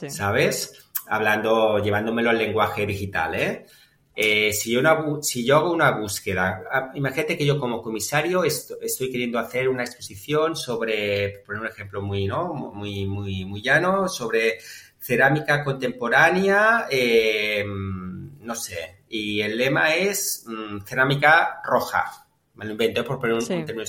[0.09, 0.91] ¿Sabes?
[1.09, 3.67] Hablando, llevándomelo al lenguaje digital, ¿eh?
[4.15, 4.83] Eh, si, yo
[5.23, 9.85] si, yo hago una búsqueda, ah, imagínate que yo como comisario estoy queriendo hacer una
[9.85, 12.53] exposición sobre, por un ejemplo muy, ¿no?
[12.53, 14.59] muy, muy, muy llano, sobre
[14.99, 22.20] cerámica contemporánea, eh, no sé, y el lema es mm, cerámica roja.
[22.61, 23.85] Me lo invento por poner un, término.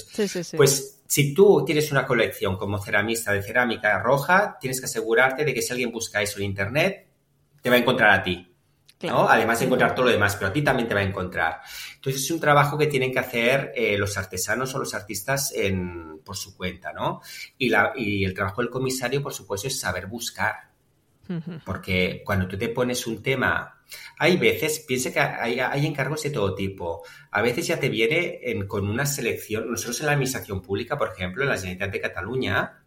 [0.56, 5.54] pues si tú tienes una colección como ceramista de cerámica roja, tienes que asegurarte de
[5.54, 7.06] que si alguien busca eso en internet,
[7.62, 8.48] te va a encontrar a ti.
[9.10, 11.60] Además de encontrar todo lo demás, pero a ti también te va a encontrar.
[11.96, 15.54] Entonces es un trabajo que tienen que hacer eh, los artesanos o los artistas
[16.24, 17.20] por su cuenta, ¿no?
[17.58, 20.71] Y, el trabajo del comisario, por supuesto, es saber buscar.
[21.66, 23.82] Porque cuando tú te pones un tema,
[24.18, 27.04] hay veces, piensa que hay, encargos de todo tipo.
[27.32, 29.70] A veces ya te viene con una selección.
[29.70, 32.84] Nosotros en la administración pública, por ejemplo, en la Generalitat de Cataluña,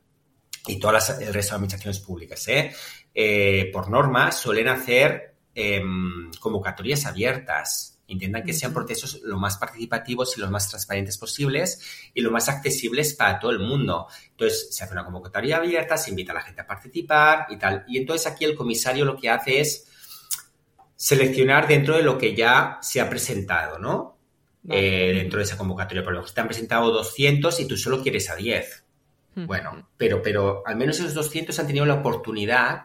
[0.67, 2.73] y todas el resto de administraciones públicas, ¿eh?
[3.15, 7.94] Eh, por norma, suelen hacer Em, convocatorias abiertas.
[8.07, 11.81] Intentan que sean procesos lo más participativos y lo más transparentes posibles
[12.13, 14.07] y lo más accesibles para todo el mundo.
[14.31, 17.85] Entonces, se hace una convocatoria abierta, se invita a la gente a participar y tal.
[17.89, 19.89] Y entonces aquí el comisario lo que hace es
[20.97, 24.19] seleccionar dentro de lo que ya se ha presentado, ¿no?
[24.69, 26.03] Eh, dentro de esa convocatoria.
[26.03, 28.85] Por ejemplo, te han presentado 200 y tú solo quieres a 10.
[29.37, 32.85] Bueno, pero, pero al menos esos 200 han tenido la oportunidad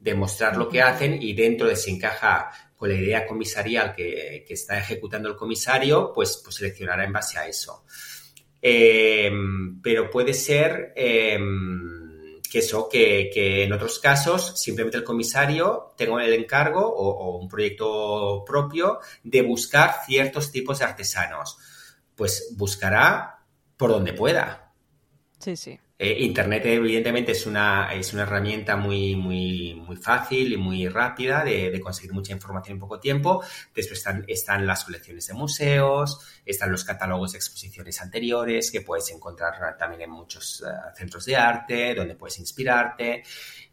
[0.00, 4.78] demostrar lo que hacen y dentro de si encaja con la idea comisarial que, está
[4.78, 7.84] ejecutando el comisario, pues, pues seleccionará en base a eso.
[8.60, 16.24] Em, pero puede ser em, que eso, que, en otros casos simplemente el comisario tenga
[16.24, 21.58] el encargo o, un proyecto propio de buscar ciertos tipos de artesanos.
[22.14, 23.40] Pues buscará
[23.76, 24.72] por donde pueda.
[25.38, 25.78] Sí, sí.
[25.98, 31.42] Eh, Internet, evidentemente, es una, es una herramienta muy, muy, muy fácil y muy rápida
[31.42, 33.42] de, conseguir mucha información en poco tiempo.
[33.74, 39.10] Después están, están las colecciones de museos, están los catálogos de exposiciones anteriores que puedes
[39.10, 43.22] encontrar también en muchos eh, centros de arte, donde puedes inspirarte.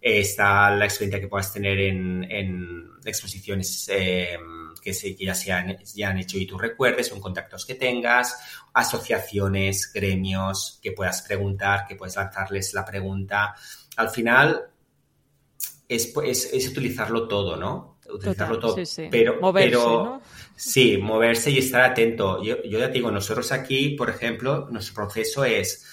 [0.04, 3.90] Está la experiencia que puedas tener en, en exposiciones.
[3.90, 4.38] Eh,
[4.82, 7.76] que, se, que ya, se han, ya han hecho y tú recuerdes, son contactos que
[7.76, 8.38] tengas,
[8.74, 13.56] asociaciones, gremios, que puedas preguntar, que puedes lanzarles la pregunta.
[13.96, 14.62] Al final
[15.88, 17.98] es, es, utilizarlo todo, ¿no?
[18.10, 18.76] Utilizarlo todo.
[19.10, 20.22] Pero, moverse, pero
[20.54, 22.44] sí, moverse y estar atento.
[22.44, 25.86] Yo, yo ya te digo, nosotros aquí, por ejemplo, nuestro proceso es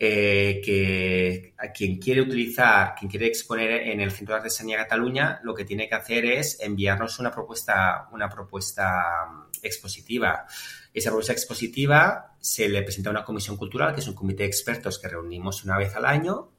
[0.00, 5.40] eh, que a quien quiere utilizar, quien quiere exponer en el Centro de Artesanía Cataluña,
[5.42, 10.46] lo que tiene que hacer es enviarnos una propuesta, una propuesta mm, expositiva.
[10.94, 14.48] Esa propuesta expositiva se le presenta a una comisión cultural, que es un comité de
[14.48, 16.52] expertos que reunimos una vez al año,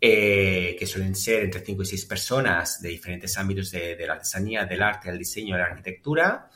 [0.00, 4.66] eh, que suelen ser entre 5 y 6 personas de diferentes ámbitos de, la artesanía,
[4.66, 6.48] del arte, del diseño, de la arquitectura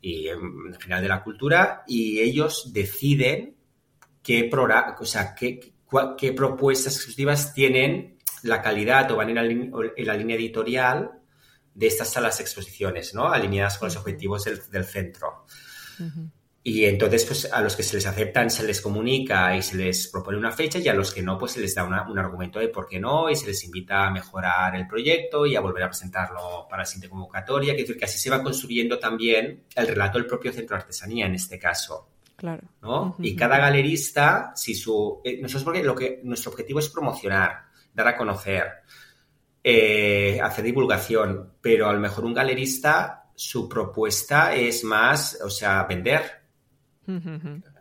[0.00, 3.53] y en general de la cultura, y ellos deciden
[4.24, 4.50] qué,
[4.98, 5.74] o sea, qué,
[6.18, 11.12] qué propuestas ejecutivas tienen la calidad o van en la, línea editorial
[11.74, 13.28] de estas salas exposiciones, ¿no?
[13.28, 15.46] Alineadas con los objetivos del, centro.
[16.62, 20.08] Y entonces, pues a los que se les aceptan se les comunica y se les
[20.08, 22.68] propone una fecha y a los que no, pues se les da un argumento de
[22.68, 25.88] por qué no y se les invita a mejorar el proyecto y a volver a
[25.88, 27.72] presentarlo para la siguiente convocatoria.
[27.72, 31.26] Es decir, que así se va construyendo también el relato del propio centro de artesanía
[31.26, 32.13] en este caso.
[32.36, 32.62] Claro.
[32.82, 33.16] ¿no?
[33.20, 35.20] Y cada galerista, si su.
[35.24, 38.64] Eh, nosotros porque lo que nuestro objetivo es promocionar, dar a conocer,
[39.62, 45.84] eh, hacer divulgación, pero a lo mejor un galerista, su propuesta es más, o sea,
[45.84, 46.42] vender.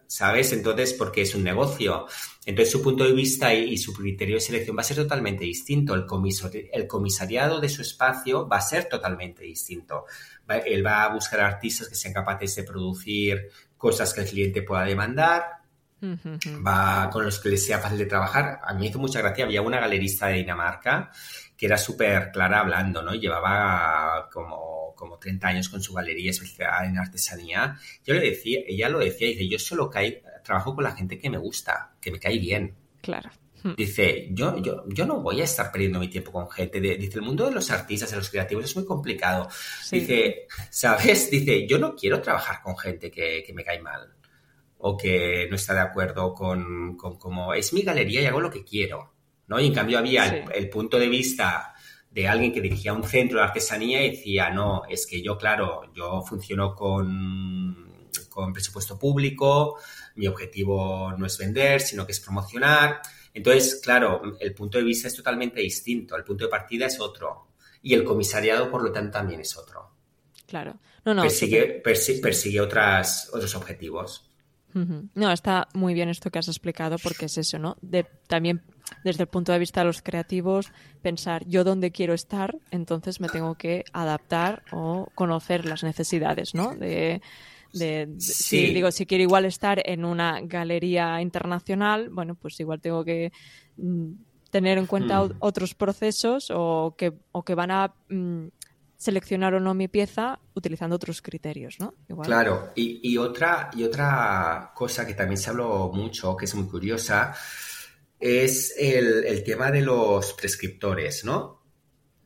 [0.06, 0.54] ¿Sabes?
[0.54, 2.06] Entonces, porque es un negocio.
[2.45, 5.95] Entonces, su punto de vista y, su criterio de selección va a ser totalmente distinto.
[5.95, 6.06] El,
[6.72, 10.06] el comisariado de su espacio va a ser totalmente distinto.
[10.66, 13.49] él va a buscar artistas que sean capaces de producir
[13.84, 15.43] cosas que el cliente pueda demandar,
[16.65, 18.61] va con los que les sea fácil de trabajar.
[18.63, 21.11] A mí me hizo mucha gracia, había una galerista de Dinamarca
[21.57, 23.13] que era súper clara hablando, ¿no?
[23.13, 27.77] Llevaba como, como 30 años con su galería especializada en artesanía.
[28.05, 29.91] Yo le decía, ella lo decía, dice, yo solo
[30.41, 32.73] trabajo con la gente que me gusta, que me cae bien.
[33.01, 33.31] Claro.
[33.78, 36.82] Dice, yo, yo, yo no voy a estar perdiendo mi tiempo con gente.
[36.82, 39.47] dice, el mundo de los artistas, de los creativos es muy complicado.
[39.91, 41.30] Dice, ¿sabes?
[41.32, 44.14] Dice, yo no quiero trabajar con gente que, me cae mal
[44.80, 48.51] o que no está de acuerdo con, con cómo es mi galería y hago lo
[48.51, 49.14] que quiero.
[49.47, 49.59] ¿no?
[49.59, 51.74] Y en cambio había el, punto de vista
[52.09, 55.91] de alguien que dirigía un centro de artesanía y decía, no, es que yo, claro,
[55.93, 59.78] yo funciono con, con presupuesto público,
[60.16, 63.01] mi objetivo no es vender, sino que es promocionar.
[63.34, 67.47] Entonces, claro, el punto de vista es totalmente distinto, el punto de partida es otro
[67.81, 69.91] y el comisariado, por lo tanto, también es otro.
[70.47, 70.79] Claro.
[71.05, 74.29] No, no, persigue, persigue, otras, otros objetivos.
[75.13, 77.77] No, está muy bien esto que has explicado porque es eso, ¿no?
[77.81, 78.63] De, también
[79.03, 80.71] desde el punto de vista de los creativos,
[81.01, 86.73] pensar yo dónde quiero estar, entonces me tengo que adaptar o conocer las necesidades, ¿no?
[86.75, 87.21] De,
[87.74, 93.32] si digo si quiero igual estar en una galería internacional bueno pues igual tengo que
[93.78, 94.11] mm,
[94.53, 95.38] tener en cuenta hmm.
[95.39, 98.49] otros procesos o que, o que van a mm,
[98.95, 101.95] seleccionar o no mi pieza utilizando otros criterios, ¿no?
[102.21, 107.36] Claro, y, otra, y otra cosa que también se habló mucho, que es muy curiosa,
[108.19, 111.63] es el, tema de los prescriptores, ¿no?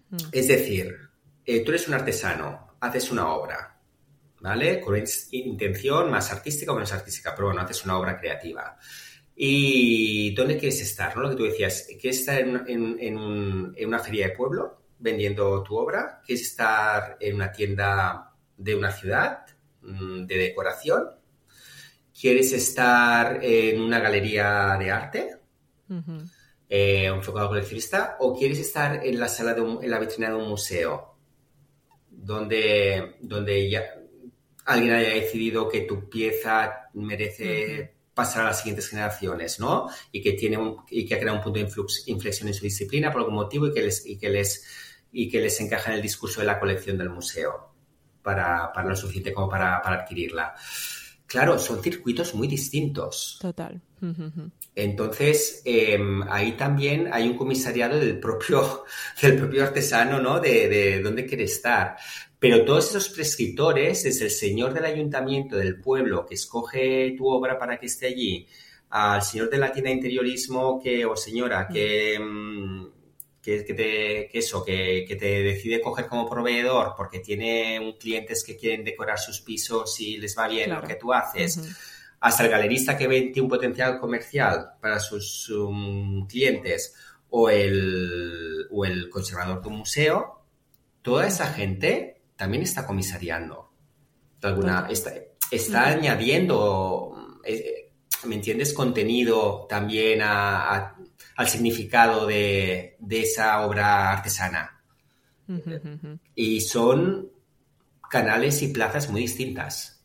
[0.09, 0.17] Hmm.
[0.33, 0.97] Es decir,
[1.45, 3.76] eh, tú eres un artesano, haces una obra,
[4.39, 4.79] ¿vale?
[4.79, 8.77] Con intención más artística o menos artística, pero bueno, haces una obra creativa.
[9.35, 11.15] ¿Y dónde quieres estar?
[11.15, 11.23] ¿no?
[11.23, 16.21] Lo que tú decías, ¿quieres estar en, una feria de pueblo vendiendo tu obra?
[16.25, 19.45] ¿Quieres estar en una tienda de una ciudad
[19.81, 21.09] mm, de decoración?
[22.19, 25.37] ¿Quieres estar en una galería de arte?
[26.67, 28.17] Eh, enfocado coleccionista?
[28.19, 31.15] ¿O quieres estar en la sala de en la vitrina de un museo?
[32.09, 33.83] Donde, donde ya,
[34.67, 39.87] alguien haya decidido que tu pieza merece pasar a las siguientes generaciones, ¿no?
[40.11, 40.59] Y que tiene
[40.89, 41.69] y que ha creado un punto de
[42.07, 44.65] inflexión en su disciplina por algún motivo y que les y que les
[45.11, 47.73] y que les encaja en el discurso de la colección del museo
[48.21, 50.53] para, para lo suficiente como para, para adquirirla.
[51.27, 53.37] Claro, son circuitos muy distintos.
[53.41, 53.81] Total.
[54.73, 58.85] Entonces, em, ahí también hay un comisariado del propio,
[59.21, 60.39] del propio artesano, ¿no?
[60.39, 61.97] De, de, dónde quiere estar.
[62.39, 67.59] Pero todos esos prescriptores, desde el señor del ayuntamiento del pueblo que escoge tu obra
[67.59, 68.47] para que esté allí,
[68.89, 72.17] al señor de la tienda de interiorismo que, o señora que,
[73.47, 78.83] que, te, eso, que, te decide coger como proveedor porque tiene un clientes que quieren
[78.83, 81.61] decorar sus pisos y les va bien lo que tú haces,
[82.19, 85.49] hasta el galerista que ve un potencial comercial para sus
[86.27, 86.93] clientes
[87.29, 90.41] o el, o el conservador de un museo,
[91.01, 93.71] toda esa gente también está comisariando.
[94.41, 95.13] Alguna, está,
[95.49, 97.91] está añadiendo, eh,
[98.25, 98.73] ¿me entiendes?
[98.73, 100.96] Contenido también a
[101.37, 104.81] al significado de, esa obra artesana.
[106.35, 107.29] Y son
[108.09, 110.03] canales y plazas muy distintas.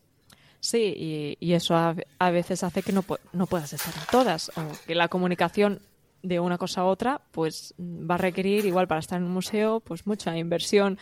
[0.60, 4.94] Sí, y, eso a, veces hace que no, no, puedas estar en todas, o que
[4.94, 5.80] la comunicación
[6.22, 9.80] de una cosa a otra pues va a requerir, igual para estar en un museo,
[9.80, 10.98] pues mucha inversión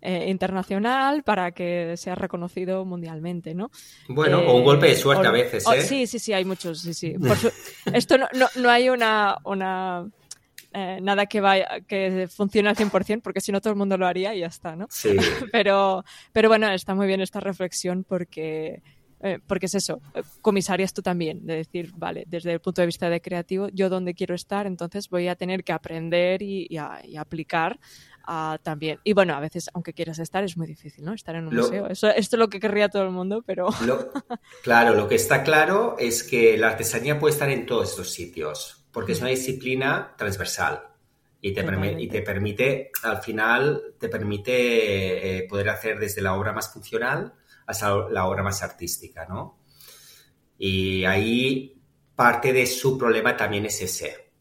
[0.00, 3.72] eh, internacional para que sea reconocido mundialmente, ¿no?
[4.08, 5.82] Bueno, o un golpe de suerte a veces, ¿eh?
[5.82, 7.16] sí, sí, sí, hay muchos, sí, sí.
[7.92, 10.08] esto no, no, hay una, una
[10.72, 14.06] eh, nada que vaya que funcione al 100% porque si no todo el mundo lo
[14.06, 14.86] haría y ya está, ¿no?
[14.88, 15.16] Sí.
[15.52, 18.82] pero, pero bueno, está muy bien esta reflexión porque
[19.48, 20.00] porque es eso,
[20.42, 24.14] comisarias tú también, de decir, vale, desde el punto de vista de creativo, yo dónde
[24.14, 27.80] quiero estar, entonces voy a tener que aprender y, y aplicar
[28.62, 29.00] también.
[29.04, 31.14] Y bueno, a veces, aunque quieras estar, es muy difícil, ¿no?
[31.14, 31.86] Estar en un museo.
[31.88, 33.68] Eso, esto es lo que querría todo el mundo, pero...
[34.62, 38.86] claro, lo que está claro es que la artesanía puede estar en todos estos sitios,
[38.92, 40.82] porque es una disciplina transversal.
[41.40, 41.64] Y te,
[41.98, 47.32] y te permite, al final, te permite eh, poder hacer desde la obra más funcional
[47.64, 49.60] hasta la obra más artística, ¿no?
[50.58, 51.80] Y ahí
[52.16, 54.32] parte de su problema también es ese.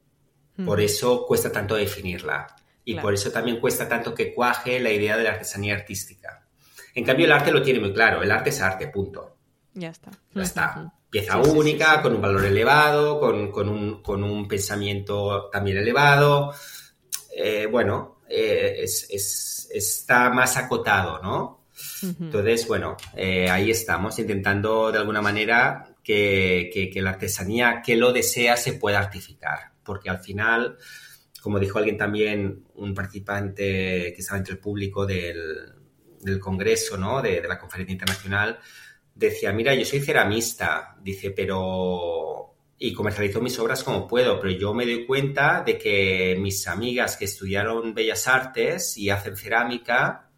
[0.65, 2.47] Por eso cuesta tanto definirla.
[2.88, 6.47] Y por eso también cuesta tanto que cuaje la idea de la artesanía artística.
[6.95, 8.23] En cambio, el arte lo tiene muy claro.
[8.23, 9.35] El arte es arte, punto.
[9.73, 10.09] Ya está.
[10.33, 10.93] Ya está.
[11.09, 16.53] Pieza única, con un valor elevado, con, con, un, con un, pensamiento también elevado.
[17.35, 21.65] Eh, bueno, eh, es, es, está más acotado, ¿no?
[22.01, 27.97] Entonces, bueno, eh, ahí estamos intentando de alguna manera que, que, que la artesanía que
[27.97, 29.73] lo desea se pueda artificar.
[29.83, 30.77] Porque al final
[31.47, 35.71] como dijo alguien también, un participante que estaba entre el público del,
[36.41, 37.21] congreso, ¿no?
[37.21, 38.59] De, la conferencia internacional,
[39.15, 42.53] decía, mira, yo soy ceramista, dice, pero...
[42.77, 47.15] Y comercializo mis obras como puedo, pero yo me doy cuenta de que mis amigas
[47.15, 50.29] que estudiaron Bellas Artes y hacen cerámica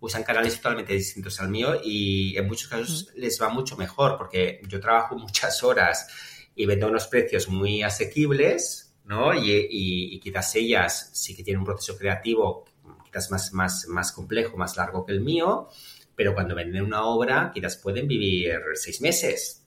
[0.00, 4.62] usan canales totalmente distintos al mío y en muchos casos les va mucho mejor porque
[4.66, 6.08] yo trabajo muchas horas
[6.54, 9.34] y vendo unos precios muy asequibles ¿no?
[9.34, 12.64] Y, quizás ellas sí que tienen un proceso creativo
[13.04, 15.68] quizás más, más, más complejo, más largo que el mío,
[16.16, 19.66] pero cuando venden una obra quizás pueden vivir seis meses.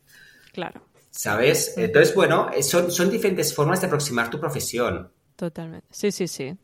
[0.54, 0.82] Claro.
[1.10, 1.74] ¿Sabes?
[1.78, 5.12] Entonces, bueno, son, son diferentes formas de aproximar tu profesión.
[5.36, 5.88] Totalmente.
[5.92, 6.56] Sí, sí, sí.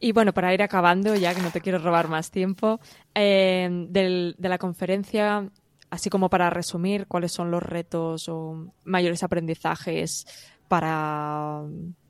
[0.00, 2.80] Y bueno, para ir acabando, ya que no te quiero robar más tiempo,
[3.14, 5.50] eh, de la conferencia,
[5.90, 10.26] así como para resumir, ¿cuáles son los retos o mayores aprendizajes
[10.68, 11.62] para,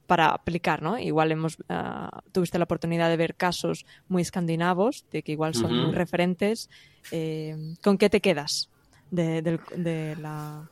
[0.07, 0.99] para aplicar, ¿no?
[0.99, 5.75] Igual hemos, uh, tuviste la oportunidad de ver casos muy escandinavos, de que igual son
[5.75, 6.69] muy referentes.
[7.13, 8.71] Eh, ¿Con qué te quedas
[9.11, 10.69] de, de, de la,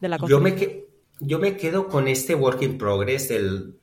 [0.00, 0.54] de la yo me,
[1.18, 3.80] yo me quedo con este work in progress del,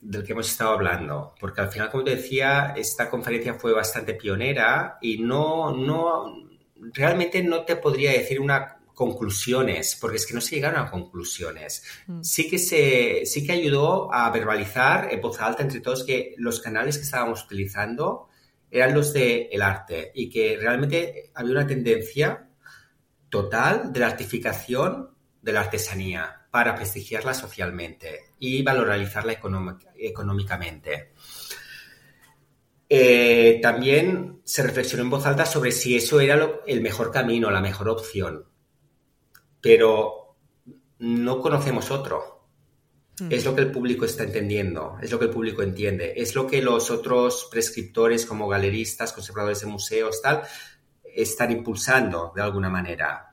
[0.00, 4.14] del que hemos estado hablando, porque al final, como te decía, esta conferencia fue bastante
[4.14, 6.48] pionera y no, no,
[6.94, 11.84] realmente no te podría decir una conclusiones, porque es que no se llegaron a conclusiones.
[12.08, 12.24] Mm.
[12.24, 16.58] Sí, que se, sí que ayudó a verbalizar en voz alta entre todos que los
[16.58, 18.28] canales que estábamos utilizando
[18.68, 22.48] eran los del el arte y que realmente había una tendencia
[23.28, 25.10] total de la artificación
[25.42, 29.38] de la artesanía para prestigiarla socialmente y valorizarla
[29.96, 31.12] económicamente.
[32.88, 36.36] Eh, también se reflexionó en voz alta sobre si eso era
[36.66, 38.47] el mejor camino, la mejor opción
[39.60, 40.36] pero
[40.98, 42.46] no conocemos otro.
[43.18, 43.32] Hmm.
[43.32, 46.46] Es lo que el público está entendiendo, es lo que el público entiende, es lo
[46.46, 50.42] que los otros prescriptores como galeristas, conservadores de museos, tal,
[51.02, 53.30] están impulsando de alguna manera.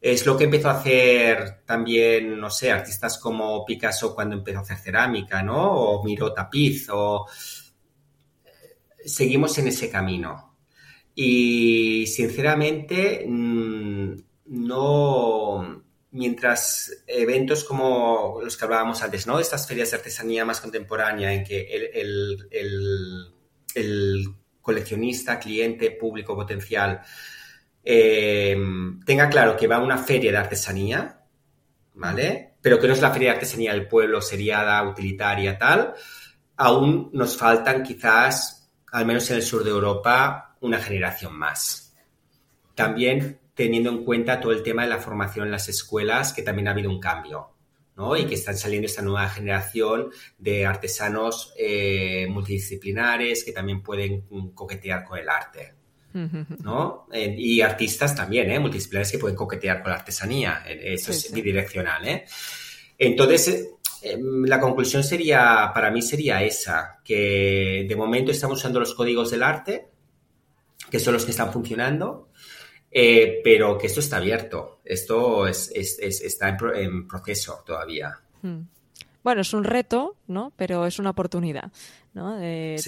[0.00, 4.62] Es lo que empezó a hacer también, no sé, artistas como Picasso cuando empezó a
[4.62, 5.72] hacer cerámica, ¿no?
[5.72, 7.26] O Miro Tapiz, o
[9.04, 10.56] seguimos en ese camino.
[11.14, 14.14] Y sinceramente, mm,
[14.48, 19.38] no, mientras eventos como los que hablábamos antes, ¿no?
[19.38, 22.48] Estas ferias de artesanía más contemporánea en que el,
[24.60, 27.00] coleccionista, cliente, público potencial
[27.82, 28.56] eh,
[29.06, 31.20] tenga claro que va a una feria de artesanía,
[31.94, 32.54] ¿vale?
[32.60, 35.94] Pero que no es la feria de artesanía del pueblo, seriada, utilitaria, tal,
[36.56, 41.94] aún nos faltan quizás, al menos en el sur de Europa, una generación más.
[42.74, 46.68] También teniendo en cuenta todo el tema de la formación en las escuelas, que también
[46.68, 47.48] ha habido un cambio,
[47.96, 48.16] ¿no?
[48.16, 54.22] Y que están saliendo esta nueva generación de artesanos eh, multidisciplinares que también pueden
[54.54, 55.74] coquetear con el arte.
[56.64, 57.06] ¿no?
[57.12, 58.58] y artistas también, ¿eh?
[58.58, 60.64] multidisciplinares que pueden coquetear con la artesanía.
[60.66, 62.08] Eso es bidireccional.
[62.08, 62.24] ¿eh?
[62.96, 63.68] Entonces,
[64.02, 69.30] em, la conclusión sería, para mí sería esa, que de momento estamos usando los códigos
[69.30, 69.88] del arte,
[70.90, 72.27] que son los que están funcionando,
[72.90, 78.18] eh, pero que esto está abierto, esto es, está en, proceso todavía.
[78.42, 78.62] Hmm.
[79.22, 80.52] Bueno, es un reto, ¿no?
[80.56, 81.70] Pero es una oportunidad,
[82.14, 82.38] ¿no?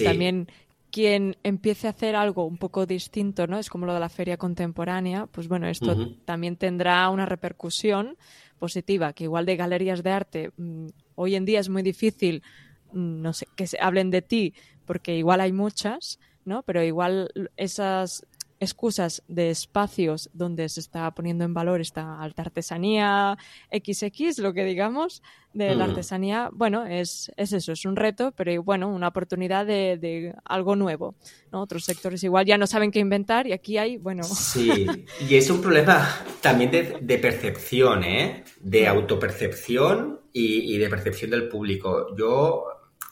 [0.03, 0.47] También
[0.91, 3.57] quien empiece a hacer algo un poco distinto, ¿no?
[3.57, 5.95] Es como lo de la feria contemporánea, pues bueno, esto
[6.25, 8.17] también tendrá una repercusión
[8.59, 12.43] positiva, que igual de galerías de arte mm, hoy en día es muy difícil,
[12.91, 14.53] mm, no sé, que se hablen de ti,
[14.85, 16.61] porque igual hay muchas, ¿no?
[16.63, 18.25] Pero igual esas
[18.61, 23.35] excusas de espacios donde se está poniendo en valor esta alta artesanía
[23.71, 25.89] XX, lo que digamos, de la mm.
[25.89, 31.15] artesanía, bueno, es, es, eso, es un reto, pero bueno, una oportunidad de, algo nuevo.
[31.51, 31.61] ¿no?
[31.61, 34.23] Otros sectores igual ya no saben qué inventar y aquí hay, bueno.
[34.23, 34.85] Sí,
[35.27, 36.07] y es un problema
[36.39, 38.43] también de, percepción, ¿eh?
[38.59, 42.15] de autopercepción y, de percepción del público.
[42.15, 42.65] Yo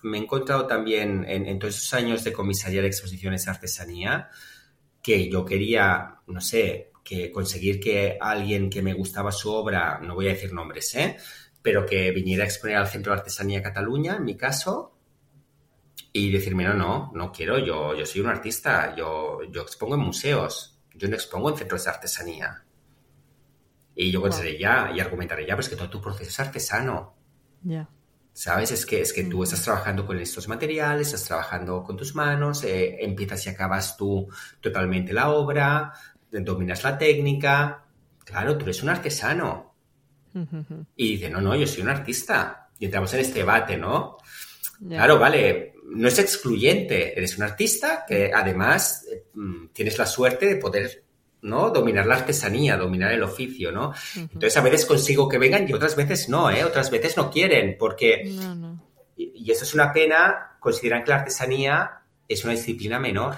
[0.03, 4.29] me he encontrado también en, en todos esos años de comisaría de exposiciones de artesanía,
[5.01, 10.15] que yo quería, no sé, que conseguir que alguien que me gustaba su obra, no
[10.15, 11.17] voy a decir nombres, ¿eh?
[11.61, 14.95] pero que viniera a exponer al Centro de Artesanía Cataluña, en mi caso,
[16.13, 20.01] y decirme, no, no, no quiero, yo, yo soy un artista, yo, yo expongo en
[20.01, 22.63] museos, yo no expongo en centros de artesanía.
[23.95, 27.15] Y yo pensaré ya, y argumentaré ya, pues que todo tu proceso es artesano.
[27.63, 27.89] Ya.
[28.39, 28.71] ¿Sabes?
[28.71, 32.63] Es que, es que tú estás trabajando con estos materiales, estás trabajando con tus manos,
[32.63, 34.29] eh, empiezas y acabas tú
[34.61, 35.91] totalmente la obra,
[36.31, 37.83] dominas la técnica.
[38.23, 39.75] Claro, tú eres un artesano.
[40.95, 42.69] Y dice, no, no, yo soy un artista.
[42.79, 44.15] Y entramos en este debate, ¿no?
[44.87, 47.17] Claro, vale, no es excluyente.
[47.17, 51.03] Eres un artista que además eh, mm, tienes la suerte de poder
[51.41, 51.69] ¿no?
[51.69, 53.93] Dominar la artesanía, dominar el oficio, ¿no?
[54.15, 56.63] Entonces a veces consigo que vengan y otras veces no, ¿eh?
[56.63, 58.23] Otras veces no quieren porque...
[59.15, 63.35] Y, eso es una pena, consideran que la artesanía es una disciplina menor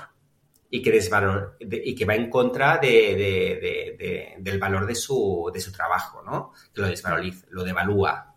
[0.70, 5.72] y que, desvalor, y que va en contra de, del valor de su, de su
[5.72, 6.54] trabajo, ¿no?
[6.74, 8.32] Que lo desvaloriza, lo devalúa.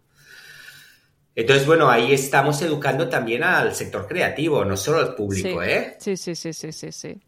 [1.34, 5.96] Entonces, bueno, ahí estamos educando también al sector creativo, no solo al público, ¿eh?
[5.98, 7.20] Sí, sí, sí, sí, sí, sí.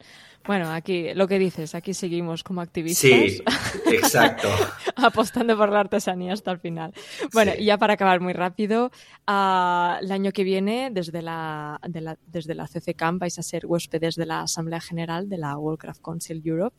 [0.46, 3.10] Bueno, aquí lo que dices, aquí seguimos como activistas.
[3.10, 3.42] Sí,
[3.92, 4.48] exacto.
[4.96, 6.92] apostando por la artesanía hasta el final.
[7.32, 8.86] Bueno, y ya para acabar muy rápido,
[9.28, 11.80] uh, el año que viene, desde la,
[12.26, 15.80] desde la CC Camp, vais a ser huéspedes de la Asamblea General de la World
[15.80, 16.76] Craft Council Europe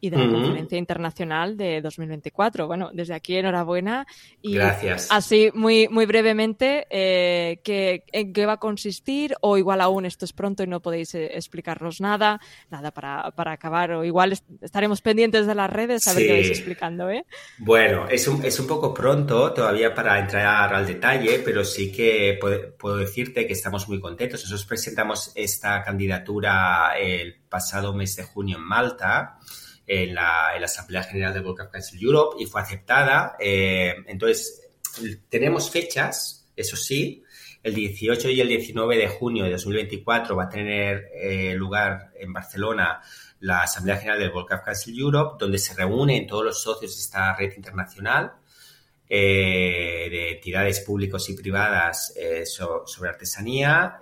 [0.00, 2.66] y de la Conferencia Internacional de 2024.
[2.66, 4.06] Bueno, desde aquí enhorabuena.
[4.40, 5.08] Y Gracias.
[5.10, 9.34] Así, muy, muy brevemente, eh, ¿qué, ¿en qué va a consistir?
[9.42, 12.40] O igual aún esto es pronto y no podéis eh, explicarnos nada.
[12.70, 13.92] Nada para, para, acabar.
[13.92, 17.10] O igual estaremos pendientes de las redes a ver qué vais explicando.
[17.10, 17.24] ¿eh?
[17.58, 22.38] Bueno, es un, es un poco pronto todavía para entrar al detalle, pero sí que
[22.40, 24.40] puedo, puedo decirte que estamos muy contentos.
[24.40, 29.38] Nosotros presentamos esta candidatura el pasado mes de junio en Malta
[29.92, 33.36] en la, Asamblea General del World Council Europe y fue aceptada.
[33.40, 34.68] Eh, entonces,
[35.28, 37.24] tenemos fechas, eso sí,
[37.64, 42.32] el 18 y el 19 de junio de 2024 va a tener eh, lugar en
[42.32, 43.00] Barcelona
[43.40, 47.34] la Asamblea General del World Council Europe, donde se reúnen todos los socios de esta
[47.34, 48.34] red internacional
[49.08, 52.14] eh, de entidades públicas y privadas
[52.44, 53.98] sobre artesanía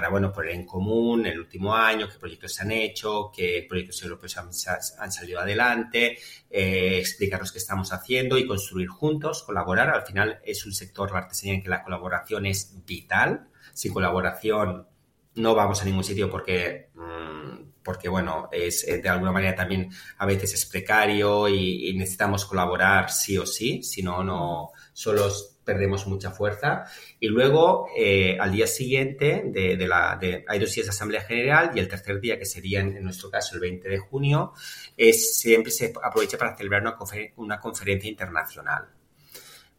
[0.00, 4.02] para bueno, poner en común el último año, qué proyectos se han hecho, qué proyectos
[4.02, 6.16] europeos han, salido adelante,
[6.48, 9.90] eh, explicarnos qué estamos haciendo y construir juntos, colaborar.
[9.90, 13.50] Al final es un sector, la artesanía, en que la colaboración es vital.
[13.74, 14.88] Sin colaboración
[15.34, 20.24] no vamos a ningún sitio porque, mm, porque bueno, es de alguna manera también a
[20.24, 25.30] veces es precario y, necesitamos colaborar sí o sí, si no, no solo
[25.64, 26.84] perdemos mucha fuerza.
[27.18, 31.70] Y luego, eh, al día siguiente, de, la, de, hay dos días de Asamblea General
[31.74, 34.52] y el tercer día, que sería en, nuestro caso el 20 de junio,
[34.96, 36.96] es, siempre se aprovecha para celebrar una,
[37.36, 38.88] una conferencia internacional.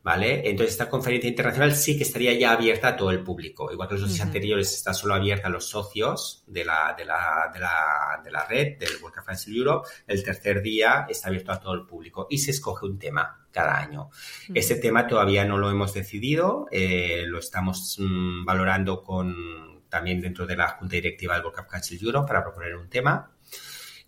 [0.03, 0.49] ¿Vale?
[0.49, 3.71] Entonces, esta conferencia internacional sí que estaría ya abierta a todo el público.
[3.71, 7.51] Igual que los días anteriores está solo abierta a los socios de la, de la,
[7.53, 9.87] de la, de la red, del World Council Europe.
[10.07, 13.79] El tercer día está abierto a todo el público y se escoge un tema cada
[13.79, 14.09] año.
[14.53, 20.45] Este tema todavía no lo hemos decidido, eh, lo estamos mm, valorando con, también dentro
[20.47, 23.31] de la Junta Directiva del World Council Europe para proponer un tema.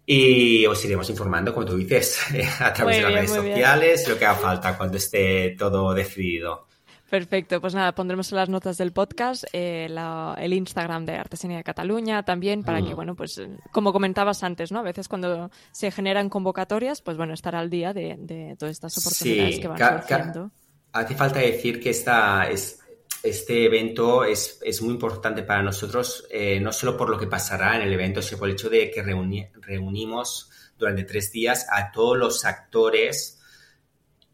[0.06, 2.20] Y os iremos informando, como tú dices,
[2.60, 6.68] a través de las redes sociales, lo que haga falta cuando esté todo decidido.
[7.14, 11.64] Perfecto, pues nada, pondremos en las notas del podcast eh, el Instagram de Artesanía de
[11.64, 12.96] Cataluña también para que, mm.
[12.96, 13.40] bueno, pues
[13.72, 14.80] como comentabas antes, ¿no?
[14.80, 19.60] A veces cuando se generan convocatorias, pues bueno, estar al día de, todas estas oportunidades
[19.60, 20.52] que van surgiendo.
[20.92, 22.80] Hace falta decir que esta es,
[23.22, 27.84] este evento es, muy importante para nosotros, eh, no solo por lo que pasará en
[27.84, 30.50] el evento, sino por el hecho de que reunimos
[30.80, 33.40] durante tres días a todos los actores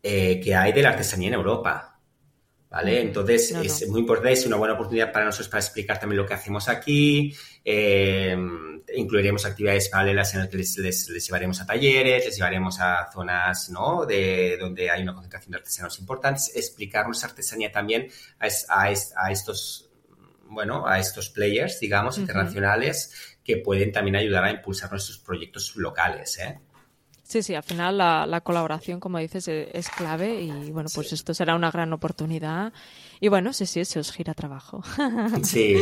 [0.02, 1.89] eh, que hay de la artesanía en Europa.
[2.70, 3.02] ¿Vale?
[3.02, 6.36] Entonces es muy importante, es una buena oportunidad para nosotros para explicar también lo que
[6.36, 7.36] hacemos aquí.
[7.66, 8.38] Eh,
[8.96, 14.06] incluiremos actividades paralelas en las que les, llevaremos a talleres, les llevaremos a zonas ¿no?
[14.06, 18.08] de donde hay una concentración de artesanos importantes, explicar nuestra artesanía también
[18.40, 18.92] a,
[19.32, 19.90] estos
[20.44, 26.38] bueno, a estos players, digamos, internacionales que pueden también ayudar a impulsar nuestros proyectos locales.
[26.38, 26.60] ¿eh?
[27.30, 31.36] Sí, sí, al final la, colaboración, como dices, e, es, clave y bueno, pues esto
[31.36, 32.74] será una gran oportunidad.
[33.20, 34.82] Y bueno, sí, sí, se os gira trabajo.
[35.44, 35.76] Sí.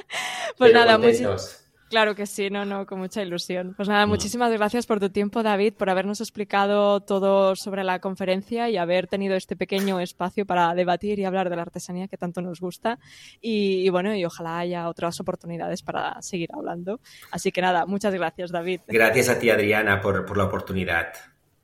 [0.56, 1.63] pues nada, muchas
[1.94, 3.74] Claro que sí, no, no, con mucha ilusión.
[3.76, 8.68] Pues nada, muchísimas gracias por tu tiempo, David, por habernos explicado todo sobre la conferencia
[8.68, 12.42] y haber tenido este pequeño espacio para debatir y hablar de la artesanía que tanto
[12.42, 12.98] nos gusta.
[13.40, 16.98] Y, bueno, y ojalá haya otras oportunidades para seguir hablando.
[17.30, 18.80] Así que nada, muchas gracias, David.
[18.88, 21.12] Gracias a ti, Adriana, por, por la oportunidad.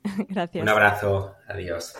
[0.29, 0.63] gracias.
[0.63, 1.35] Un abrazo.
[1.49, 1.97] Adiós.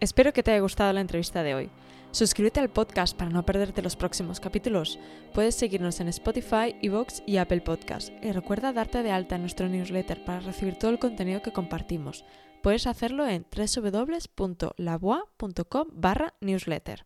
[0.00, 1.70] Espero que te haya gustado la entrevista de hoy.
[2.16, 4.98] Suscríbete al podcast para no perderte los próximos capítulos.
[5.34, 8.08] Puedes seguirnos en Spotify, Evox y Apple Podcast.
[8.22, 12.24] Y recuerda darte de alta en nuestro newsletter para recibir todo el contenido que compartimos.
[12.62, 17.04] Puedes hacerlo en www.laboa.com barra newsletter.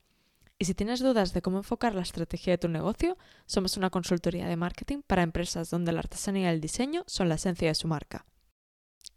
[0.61, 4.47] Y si tienes dudas de cómo enfocar la estrategia de tu negocio, somos una consultoría
[4.47, 7.89] de marketing para empresas donde la artesanía y el diseño son la esencia de su
[7.89, 8.27] marca.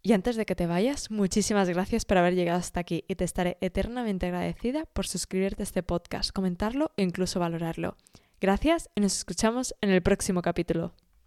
[0.02, 3.24] Y antes de que te vayas, muchísimas gracias por haber llegado hasta aquí y te
[3.24, 7.96] estaré eternamente agradecida por suscribirte a este podcast, comentarlo e incluso valorarlo.
[8.40, 10.94] Gracias y nos escuchamos en el próximo capítulo.